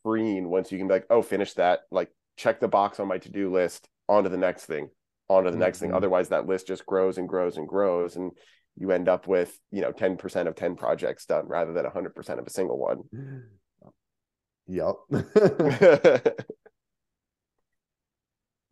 [0.01, 1.81] freeing once you can be like oh finish that.
[1.91, 4.89] Like check the box on my to-do list onto the next thing
[5.27, 5.61] onto the mm-hmm.
[5.61, 5.97] next thing mm-hmm.
[5.97, 8.31] otherwise that list just grows and grows and grows and
[8.77, 12.45] you end up with you know 10% of 10 projects done rather than 100% of
[12.45, 13.43] a single one
[14.67, 14.95] yep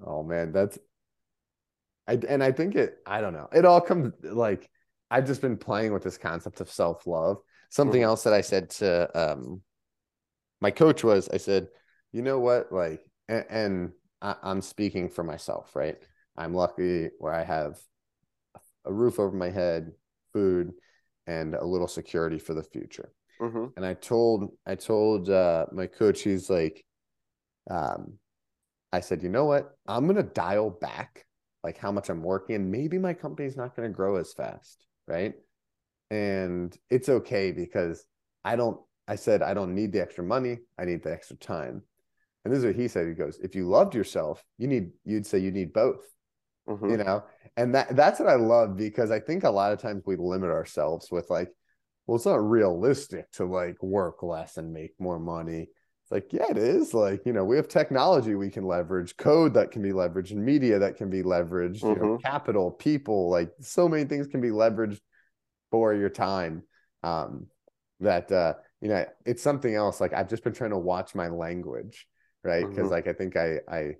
[0.05, 0.77] Oh man, that's
[2.07, 3.47] I and I think it I don't know.
[3.53, 4.69] It all comes like
[5.09, 7.37] I've just been playing with this concept of self-love.
[7.69, 8.09] Something mm-hmm.
[8.09, 9.61] else that I said to um
[10.61, 11.67] my coach was I said,
[12.11, 12.71] "You know what?
[12.71, 13.91] Like and, and
[14.21, 15.97] I, I'm speaking for myself, right?
[16.37, 17.79] I'm lucky where I have
[18.85, 19.91] a roof over my head,
[20.33, 20.73] food,
[21.27, 23.13] and a little security for the future.
[23.41, 23.65] Mm-hmm.
[23.77, 26.83] And I told I told uh, my coach, he's like,
[27.69, 28.13] um,
[28.91, 29.71] I said, you know what?
[29.87, 31.25] I'm going to dial back
[31.63, 32.55] like how much I'm working.
[32.55, 34.85] and Maybe my company's not going to grow as fast.
[35.07, 35.33] Right.
[36.11, 38.05] And it's okay because
[38.45, 40.59] I don't, I said, I don't need the extra money.
[40.77, 41.81] I need the extra time.
[42.45, 43.07] And this is what he said.
[43.07, 46.05] He goes, if you loved yourself, you need, you'd say you need both.
[46.67, 46.89] Mm-hmm.
[46.89, 47.23] You know,
[47.57, 50.49] and that that's what I love because I think a lot of times we limit
[50.49, 51.49] ourselves with like,
[52.07, 55.67] well, it's not realistic to like work less and make more money
[56.03, 56.93] It's like, yeah, it is.
[56.93, 60.43] Like, you know, we have technology we can leverage, code that can be leveraged, and
[60.43, 61.87] media that can be leveraged, mm-hmm.
[61.87, 62.25] you know, mm-hmm.
[62.25, 64.99] capital, people, like so many things can be leveraged
[65.71, 66.63] for your time.
[67.03, 67.47] Um,
[67.99, 70.01] that uh, you know, it's something else.
[70.01, 72.07] Like I've just been trying to watch my language,
[72.43, 72.67] right?
[72.67, 72.91] Because mm-hmm.
[72.91, 73.95] like I think I I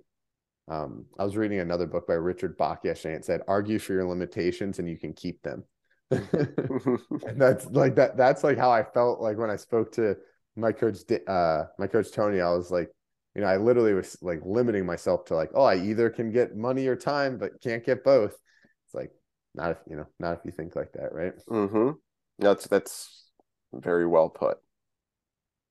[0.68, 3.16] um I was reading another book by Richard Bach yesterday.
[3.16, 5.64] It said, argue for your limitations and you can keep them.
[6.10, 10.16] and that's like that that's like how I felt like when I spoke to
[10.56, 12.90] my coach uh my coach Tony I was like
[13.34, 16.56] you know I literally was like limiting myself to like oh I either can get
[16.56, 18.36] money or time but can't get both.
[18.84, 19.10] It's like
[19.54, 21.34] not if you know not if you think like that right?
[21.48, 21.92] Mm-hmm.
[22.38, 23.24] That's that's
[23.72, 24.58] very well put.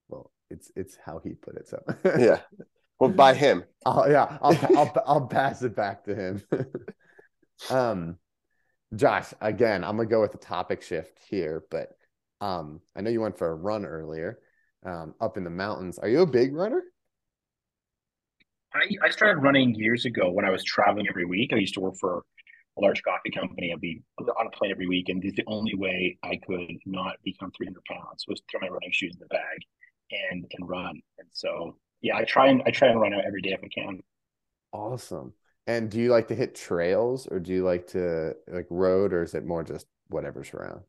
[0.09, 1.81] Well it's it's how he put it so.
[2.19, 2.41] Yeah
[2.99, 6.43] well by him I'll, yeah I'll, I'll I'll pass it back to him
[7.69, 8.17] um
[8.95, 11.89] Josh again I'm gonna go with a topic shift here but
[12.41, 14.39] um I know you went for a run earlier
[14.85, 15.99] um, up in the mountains.
[15.99, 16.83] Are you a big runner?
[18.73, 21.53] I, I started running years ago when I was traveling every week.
[21.53, 22.23] I used to work for
[22.77, 23.71] a large coffee company.
[23.71, 27.51] I'd be on a plane every week, and the only way I could not become
[27.55, 29.59] 300 pounds was throw my running shoes in the bag
[30.31, 31.01] and and run.
[31.19, 33.69] And so, yeah, I try and I try and run out every day if I
[33.73, 34.01] can.
[34.71, 35.33] Awesome.
[35.65, 39.23] And do you like to hit trails, or do you like to like road, or
[39.23, 40.81] is it more just whatever's around?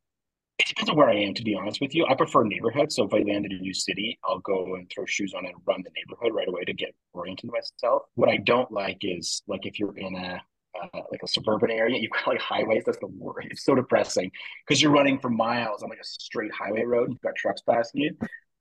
[0.59, 2.07] It depends on where I am, to be honest with you.
[2.07, 2.97] I prefer neighborhoods.
[2.97, 5.55] So if I land in a new city, I'll go and throw shoes on and
[5.67, 8.03] run the neighborhood right away to get oriented myself.
[8.15, 10.41] What I don't like is like if you're in a
[10.81, 12.83] uh, like a suburban area, you've got like highways.
[12.85, 13.49] That's the worst.
[13.51, 14.31] It's so depressing
[14.67, 17.11] because you're running for miles on like a straight highway road.
[17.11, 18.17] You've got trucks passing you.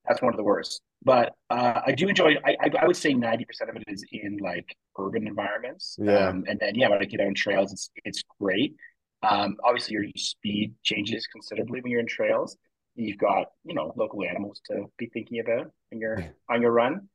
[0.08, 0.82] That's one of the worst.
[1.04, 2.36] But uh, I do enjoy.
[2.46, 5.98] I, I, would say ninety percent of it is in like urban environments.
[6.00, 6.30] Yeah.
[6.30, 8.76] Um, and then yeah, when I get on trails, it's it's great.
[9.22, 12.58] Um, obviously, your speed changes considerably when you're in trails.
[12.96, 17.10] You've got you know local animals to be thinking about on your on your run.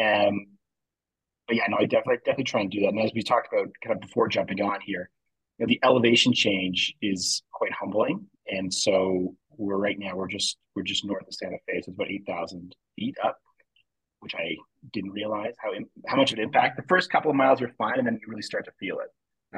[0.00, 0.46] Um,
[1.46, 2.88] but yeah, no, I definitely definitely try and do that.
[2.88, 5.10] And as we talked about kind of before jumping on here,
[5.58, 8.26] you know, the elevation change is quite humbling.
[8.46, 11.88] And so we're right now we're just we're just north of Santa Fe, so it's
[11.88, 13.38] about eight thousand feet up,
[14.20, 14.56] which I
[14.92, 15.72] didn't realize how
[16.06, 16.76] how much of an impact.
[16.76, 19.08] The first couple of miles are fine, and then you really start to feel it.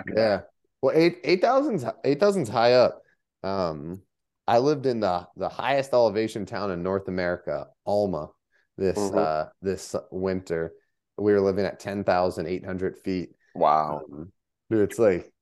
[0.09, 0.15] yeah.
[0.15, 0.47] That.
[0.83, 3.01] Well, eight eight thousand's eight thousand's high up.
[3.43, 4.03] Um,
[4.47, 8.31] I lived in the the highest elevation town in North America, Alma,
[8.77, 9.19] this mm-hmm.
[9.19, 10.73] uh this winter.
[11.19, 13.31] We were living at ten thousand eight hundred feet.
[13.55, 14.33] Wow, um,
[14.71, 15.33] dude, it's like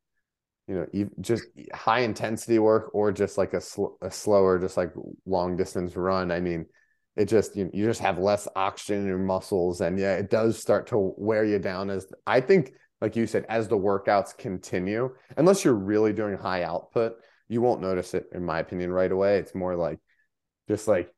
[0.67, 1.45] you know, you just
[1.75, 4.93] high intensity work or just like a, sl- a slower, just like
[5.27, 6.31] long distance run.
[6.31, 6.67] I mean,
[7.17, 10.59] it just you, you just have less oxygen in your muscles, and yeah, it does
[10.59, 11.91] start to wear you down.
[11.91, 16.63] As I think like you said, as the workouts continue, unless you're really doing high
[16.63, 17.17] output,
[17.49, 19.39] you won't notice it, in my opinion, right away.
[19.39, 19.99] It's more like
[20.69, 21.13] just like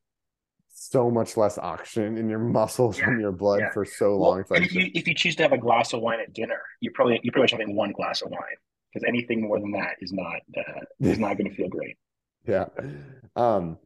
[0.69, 3.05] so much less oxygen in your muscles yeah.
[3.05, 3.71] from your blood yeah.
[3.71, 4.43] for so well, long.
[4.49, 6.61] Like, and if you if you choose to have a glass of wine at dinner,
[6.81, 8.57] you're probably you're pretty much having one glass of wine
[8.93, 11.97] because anything more than that is not uh, is not going to feel great.
[12.47, 12.65] Yeah.
[13.35, 13.77] Um.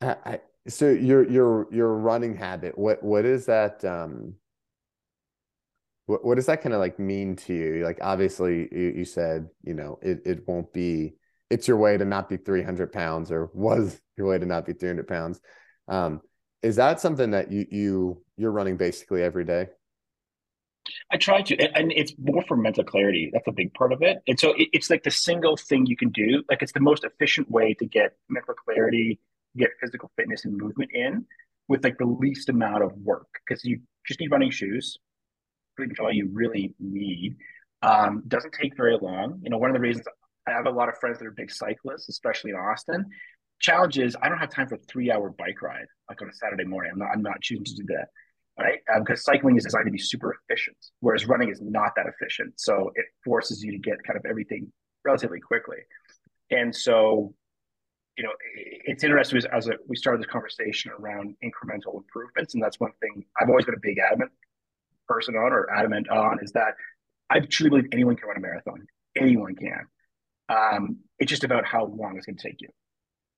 [0.00, 2.78] I, I, so your your your running habit.
[2.78, 3.84] What what is that?
[3.84, 4.34] Um
[6.10, 7.84] what, what does that kind of like mean to you?
[7.84, 11.14] Like, obviously, you, you said, you know, it, it won't be,
[11.50, 14.72] it's your way to not be 300 pounds or was your way to not be
[14.72, 15.40] 300 pounds.
[15.86, 16.20] Um,
[16.62, 19.68] is that something that you, you, you're running basically every day?
[21.12, 23.30] I try to, and it's more for mental clarity.
[23.32, 24.18] That's a big part of it.
[24.26, 26.42] And so it's like the single thing you can do.
[26.48, 29.20] Like it's the most efficient way to get mental clarity,
[29.56, 31.26] get physical fitness and movement in
[31.68, 34.98] with like the least amount of work because you just need running shoes
[35.76, 37.36] pretty much all you really need.
[37.82, 39.40] Um, doesn't take very long.
[39.42, 40.06] You know, one of the reasons
[40.46, 43.06] I have a lot of friends that are big cyclists, especially in Austin.
[43.60, 46.32] Challenge is I don't have time for a three hour bike ride like on a
[46.32, 46.92] Saturday morning.
[46.92, 48.08] I'm not I'm not choosing to do that.
[48.60, 48.80] Right.
[48.94, 52.60] Um, because cycling is designed to be super efficient, whereas running is not that efficient.
[52.60, 54.70] So it forces you to get kind of everything
[55.02, 55.78] relatively quickly.
[56.50, 57.32] And so,
[58.18, 62.52] you know, it's interesting as, as a, we started this conversation around incremental improvements.
[62.52, 64.30] And that's one thing I've always been a big adamant
[65.08, 66.74] person on or adamant on is that
[67.30, 68.86] I truly believe anyone can run a marathon.
[69.16, 69.86] Anyone can.
[70.50, 72.68] Um, it's just about how long it's going to take you,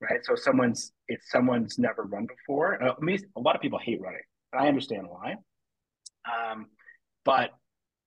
[0.00, 0.24] right?
[0.24, 2.82] So someone's if someone's never run before.
[2.82, 4.22] I mean, a lot of people hate running,
[4.52, 5.36] and I understand why.
[6.24, 6.66] Um,
[7.24, 7.50] but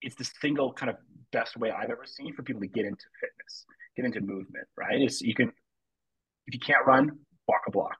[0.01, 0.97] it's the single kind of
[1.31, 3.65] best way I've ever seen for people to get into fitness,
[3.95, 5.01] get into movement, right?
[5.01, 5.51] Is you can
[6.47, 7.11] if you can't run,
[7.47, 7.97] walk a block.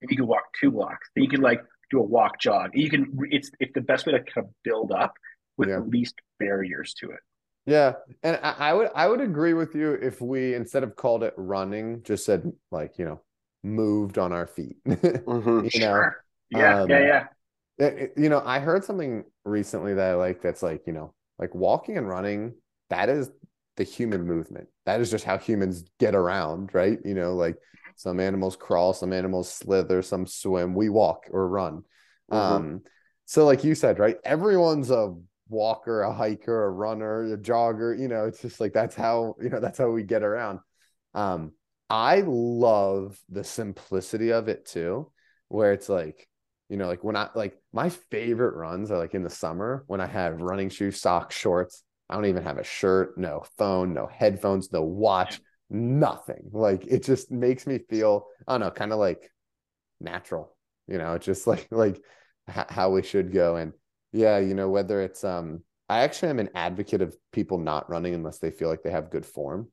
[0.00, 2.70] If you can walk two blocks, then you can like do a walk jog.
[2.74, 5.14] You can it's it's the best way to kind of build up
[5.56, 5.76] with yeah.
[5.76, 7.20] the least barriers to it.
[7.64, 7.92] Yeah,
[8.24, 11.34] and I, I, would I would agree with you if we instead of called it
[11.36, 13.20] running, just said like you know
[13.62, 14.76] moved on our feet.
[14.88, 15.68] mm-hmm.
[15.72, 16.24] you know, sure.
[16.50, 17.24] yeah, um, yeah, yeah.
[17.78, 21.54] It, you know, I heard something recently that I like that's like, you know, like
[21.54, 22.54] walking and running,
[22.90, 23.30] that is
[23.76, 24.68] the human movement.
[24.86, 26.98] That is just how humans get around, right?
[27.04, 27.56] You know, like
[27.96, 31.82] some animals crawl, some animals slither, some swim, we walk or run.
[32.30, 32.36] Mm-hmm.
[32.36, 32.82] Um,
[33.24, 34.16] so like you said, right?
[34.24, 35.14] Everyone's a
[35.48, 39.48] walker, a hiker, a runner, a jogger, you know, it's just like that's how, you
[39.48, 40.60] know, that's how we get around.
[41.14, 41.52] Um,
[41.88, 45.10] I love the simplicity of it too,
[45.48, 46.28] where it's like,
[46.72, 50.00] you know, like when I like my favorite runs are like in the summer when
[50.00, 51.84] I have running shoes, socks, shorts.
[52.08, 56.48] I don't even have a shirt, no phone, no headphones, no watch, nothing.
[56.50, 59.30] Like it just makes me feel, I don't know, kind of like
[60.00, 60.56] natural,
[60.88, 62.00] you know, it's just like like
[62.48, 63.56] how we should go.
[63.56, 63.74] And
[64.14, 68.14] yeah, you know, whether it's um I actually am an advocate of people not running
[68.14, 69.68] unless they feel like they have good form.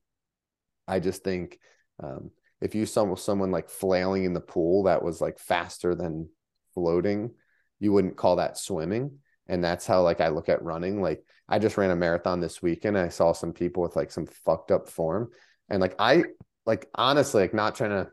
[0.86, 1.60] I just think
[2.04, 6.28] um, if you saw someone like flailing in the pool that was like faster than
[6.80, 7.32] floating,
[7.80, 9.20] you wouldn't call that swimming.
[9.48, 11.02] And that's how like I look at running.
[11.02, 12.98] Like I just ran a marathon this weekend.
[12.98, 15.32] I saw some people with like some fucked up form.
[15.70, 16.24] And like I
[16.66, 18.10] like honestly, like not trying to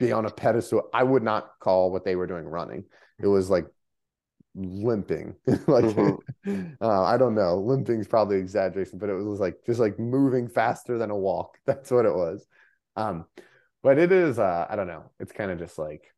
[0.00, 2.84] be on a pedestal, I would not call what they were doing running.
[3.20, 3.66] It was like
[4.54, 5.36] limping.
[5.46, 6.64] like mm-hmm.
[6.80, 7.58] uh, I don't know.
[7.58, 11.58] Limping is probably exaggeration, but it was like just like moving faster than a walk.
[11.66, 12.46] That's what it was.
[12.96, 13.26] Um,
[13.82, 15.10] but it is uh, I don't know.
[15.20, 16.12] It's kind of just like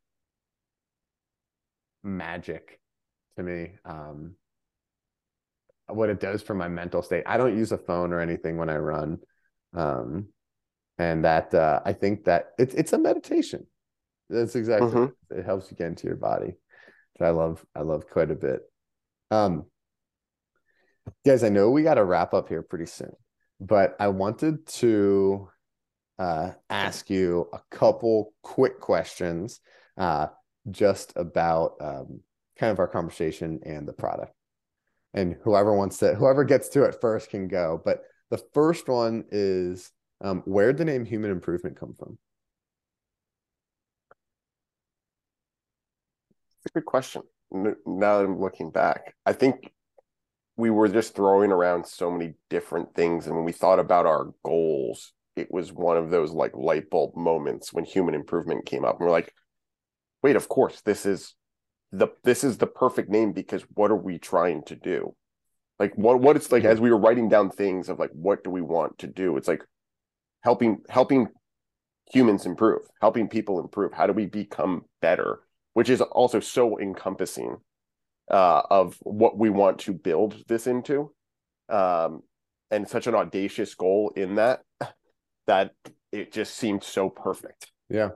[2.03, 2.79] magic
[3.37, 3.73] to me.
[3.85, 4.35] Um,
[5.87, 7.23] what it does for my mental state.
[7.25, 9.19] I don't use a phone or anything when I run.
[9.73, 10.27] Um,
[10.97, 13.65] and that uh, I think that it's it's a meditation.
[14.29, 15.37] That's exactly mm-hmm.
[15.37, 16.53] it helps you get into your body.
[17.13, 18.61] Which I love I love quite a bit.
[19.31, 19.65] Um
[21.25, 23.11] guys, I know we got to wrap up here pretty soon,
[23.59, 25.49] but I wanted to
[26.19, 29.59] uh, ask you a couple quick questions
[29.97, 30.27] uh,
[30.69, 32.21] just about um,
[32.57, 34.33] kind of our conversation and the product.
[35.13, 37.81] And whoever wants to, whoever gets to it first can go.
[37.83, 39.91] But the first one is
[40.21, 42.17] um, where did the name Human Improvement come from?
[46.57, 47.23] It's a good question.
[47.51, 47.75] Now
[48.19, 49.73] that I'm looking back, I think
[50.55, 53.25] we were just throwing around so many different things.
[53.25, 57.15] And when we thought about our goals, it was one of those like light bulb
[57.17, 58.99] moments when human improvement came up.
[58.99, 59.33] And we're like,
[60.23, 61.35] wait, of course, this is
[61.91, 65.15] the this is the perfect name because what are we trying to do?
[65.79, 68.49] Like what what it's like as we were writing down things of like what do
[68.49, 69.37] we want to do?
[69.37, 69.63] It's like
[70.41, 71.27] helping helping
[72.11, 73.93] humans improve, helping people improve.
[73.93, 75.39] How do we become better?
[75.73, 77.57] Which is also so encompassing
[78.29, 81.13] uh, of what we want to build this into,
[81.69, 82.21] um,
[82.69, 84.61] and such an audacious goal in that
[85.47, 85.71] that
[86.11, 87.71] it just seemed so perfect.
[87.89, 88.09] Yeah,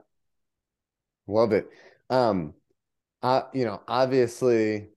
[1.27, 1.67] love it.
[2.09, 2.53] Um,
[3.21, 4.89] uh, you know, obviously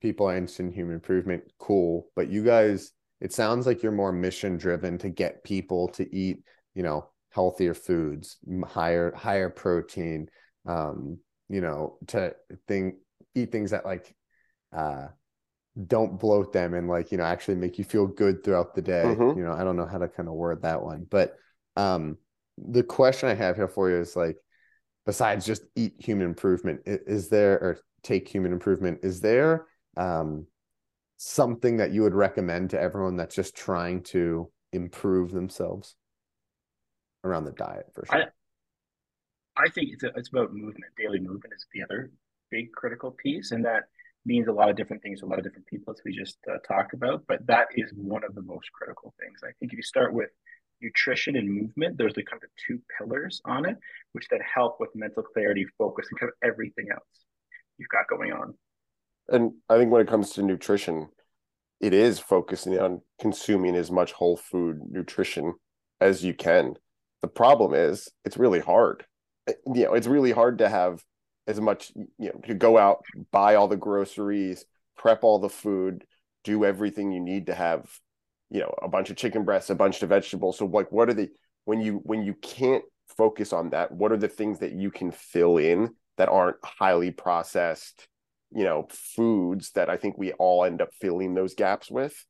[0.00, 2.08] people are interested in human improvement, cool.
[2.14, 6.44] But you guys, it sounds like you're more mission driven to get people to eat,
[6.74, 8.36] you know, healthier foods,
[8.66, 10.28] higher higher protein,
[10.66, 12.34] um, you know, to
[12.68, 12.96] think
[13.34, 14.14] eat things that like
[14.72, 15.08] uh
[15.86, 19.02] don't bloat them and like, you know, actually make you feel good throughout the day.
[19.04, 19.38] Mm-hmm.
[19.38, 21.34] You know, I don't know how to kind of word that one, but
[21.76, 22.18] um
[22.58, 24.36] the question I have here for you is like
[25.06, 30.46] besides just eat human improvement is there or take human improvement is there um,
[31.16, 35.96] something that you would recommend to everyone that's just trying to improve themselves
[37.22, 38.32] around the diet for sure?
[39.56, 40.92] I, I think it's, a, it's about movement.
[40.98, 42.10] Daily movement is the other
[42.50, 43.84] big critical piece and that
[44.26, 46.38] means a lot of different things to a lot of different people as we just
[46.50, 49.40] uh, talked about but that is one of the most critical things.
[49.42, 50.30] I think if you start with
[50.80, 53.76] nutrition and movement, there's the kind of two pillars on it,
[54.12, 57.26] which then help with mental clarity, focus, and kind of everything else
[57.78, 58.54] you've got going on.
[59.28, 61.08] And I think when it comes to nutrition,
[61.80, 65.54] it is focusing on consuming as much whole food nutrition
[66.00, 66.74] as you can.
[67.22, 69.04] The problem is it's really hard.
[69.48, 71.02] You know, it's really hard to have
[71.46, 74.64] as much, you know, to go out, buy all the groceries,
[74.96, 76.04] prep all the food,
[76.42, 77.90] do everything you need to have
[78.54, 80.58] you know a bunch of chicken breasts a bunch of vegetables.
[80.58, 81.28] So like what are the
[81.64, 82.84] when you when you can't
[83.16, 87.10] focus on that what are the things that you can fill in that aren't highly
[87.10, 88.08] processed
[88.50, 92.24] you know foods that i think we all end up filling those gaps with?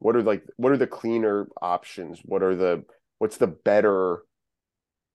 [0.00, 2.20] What are like what are the cleaner options?
[2.24, 2.84] What are the
[3.18, 4.22] what's the better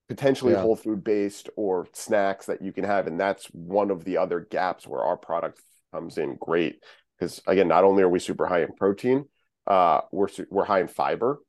[0.09, 0.61] potentially yeah.
[0.61, 3.05] whole food based or snacks that you can have?
[3.05, 5.61] And that's one of the other gaps where our product
[5.93, 6.83] comes in great.
[7.19, 9.25] Because again not only are we super high in protein
[9.67, 11.39] uh, we're we're high in fiber,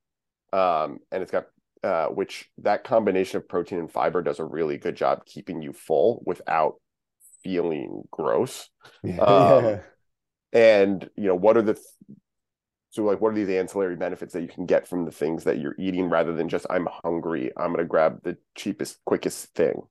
[0.53, 1.47] um, and it's got
[1.83, 5.73] uh, which that combination of protein and fiber does a really good job keeping you
[5.73, 6.77] full without
[7.43, 8.69] feeling gross.
[9.03, 9.81] Yeah, um,
[10.53, 11.81] and you know what are the
[12.91, 15.59] so like what are these ancillary benefits that you can get from the things that
[15.59, 19.83] you're eating rather than just i'm hungry i'm going to grab the cheapest quickest thing?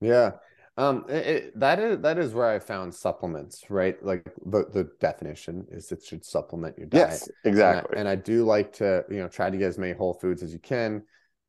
[0.00, 0.32] Yeah
[0.76, 5.66] um it, that is that is where i found supplements right like the the definition
[5.70, 9.04] is it should supplement your diet yes exactly and I, and I do like to
[9.10, 11.02] you know try to get as many whole foods as you can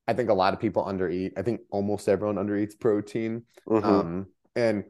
[0.07, 3.85] i think a lot of people undereat i think almost everyone undereats protein mm-hmm.
[3.85, 4.85] um and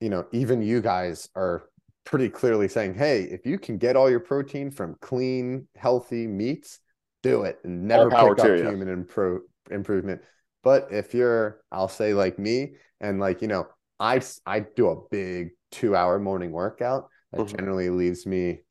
[0.00, 1.64] you know even you guys are
[2.04, 6.80] pretty clearly saying, hey, if you can get all your protein from clean, healthy meats,
[7.22, 8.68] do it and never pick up you.
[8.68, 9.40] human impro-
[9.70, 10.20] improvement.
[10.64, 13.68] But if you're, I'll say like me, and like, you know,
[14.02, 17.56] I, I do a big two hour morning workout that mm-hmm.
[17.56, 18.62] generally leaves me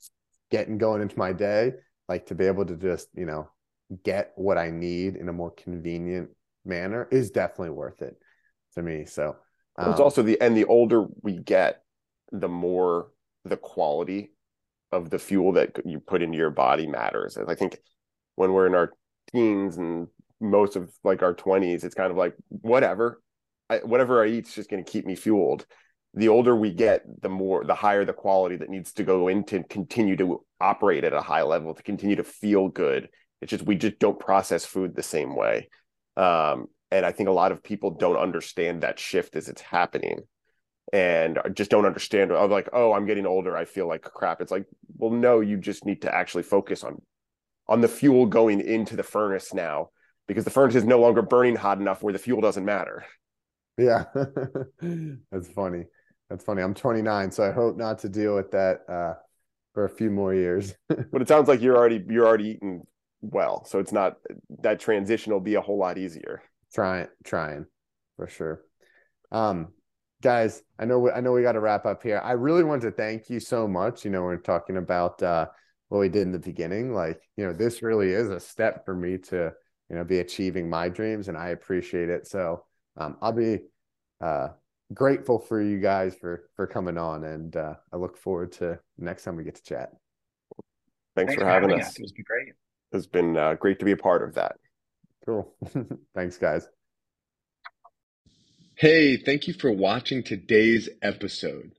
[0.52, 1.72] getting going into my day,
[2.10, 3.50] like to be able to just, you know,
[4.04, 6.32] get what I need in a more convenient
[6.66, 8.18] manner is definitely worth it
[8.76, 9.06] to me.
[9.06, 9.38] So
[9.78, 11.82] um, it's also the, and the older we get,
[12.34, 13.12] the more
[13.46, 14.34] the quality
[14.92, 17.38] of the fuel that you put into your body matters.
[17.38, 17.78] And I think
[18.36, 18.92] when we're in our
[19.32, 20.08] teens and
[20.42, 23.22] most of like our 20s, it's kind of like whatever,
[23.72, 25.66] I, whatever I eat is just going to keep me fueled.
[26.14, 29.64] The older we get, the more, the higher the quality that needs to go into
[29.64, 33.08] continue to operate at a high level, to continue to feel good.
[33.42, 35.70] It's just, we just don't process food the same way.
[36.18, 40.20] Um, and I think a lot of people don't understand that shift as it's happening
[40.92, 44.52] and just don't understand I'm like oh i'm getting older i feel like crap it's
[44.52, 44.66] like
[44.98, 47.02] well no you just need to actually focus on
[47.68, 49.90] on the fuel going into the furnace now
[50.28, 53.06] because the furnace is no longer burning hot enough where the fuel doesn't matter
[53.82, 54.06] yeah.
[55.32, 55.86] That's funny.
[56.32, 56.62] That's funny.
[56.62, 59.16] I'm 29 so i hope not to deal with that uh
[59.74, 60.74] for a few more years.
[61.12, 62.84] But it sounds like you're already you're already eating
[63.22, 64.18] well so it's not
[64.62, 66.42] that transition will be a whole lot easier.
[66.74, 67.66] Trying trying
[68.16, 68.62] for sure.
[69.32, 69.74] Um
[70.22, 72.22] guys i know i know we got to wrap up here.
[72.24, 74.06] I really want to thank you so much.
[74.06, 75.48] You know we're talking about uh
[75.90, 76.94] what we did in the beginning.
[76.94, 79.52] Like you know this really is a step for me to
[79.90, 82.26] you know be achieving my dreams and i appreciate it.
[82.26, 82.64] So
[82.96, 83.60] um, i'll be
[84.22, 84.50] uh
[84.94, 89.24] grateful for you guys for for coming on and uh i look forward to next
[89.24, 89.92] time we get to chat
[91.16, 91.90] thanks, thanks for, having, having us.
[91.92, 92.54] us it's been great
[92.92, 94.58] it's been uh, great to be a part of that
[95.26, 95.56] cool
[96.16, 96.68] thanks guys
[98.82, 101.74] Hey, thank you for watching today's episode.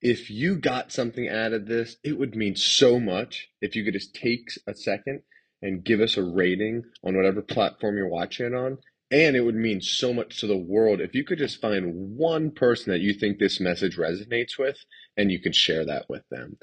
[0.00, 3.92] If you got something out of this, it would mean so much if you could
[3.92, 5.20] just take a second
[5.60, 8.78] and give us a rating on whatever platform you're watching it on.
[9.10, 12.50] And it would mean so much to the world if you could just find one
[12.50, 14.76] person that you think this message resonates with
[15.16, 16.58] and you can share that with them.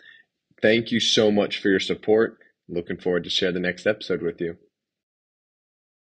[0.62, 2.38] Thank you so much for your support.
[2.68, 4.58] Looking forward to share the next episode with you.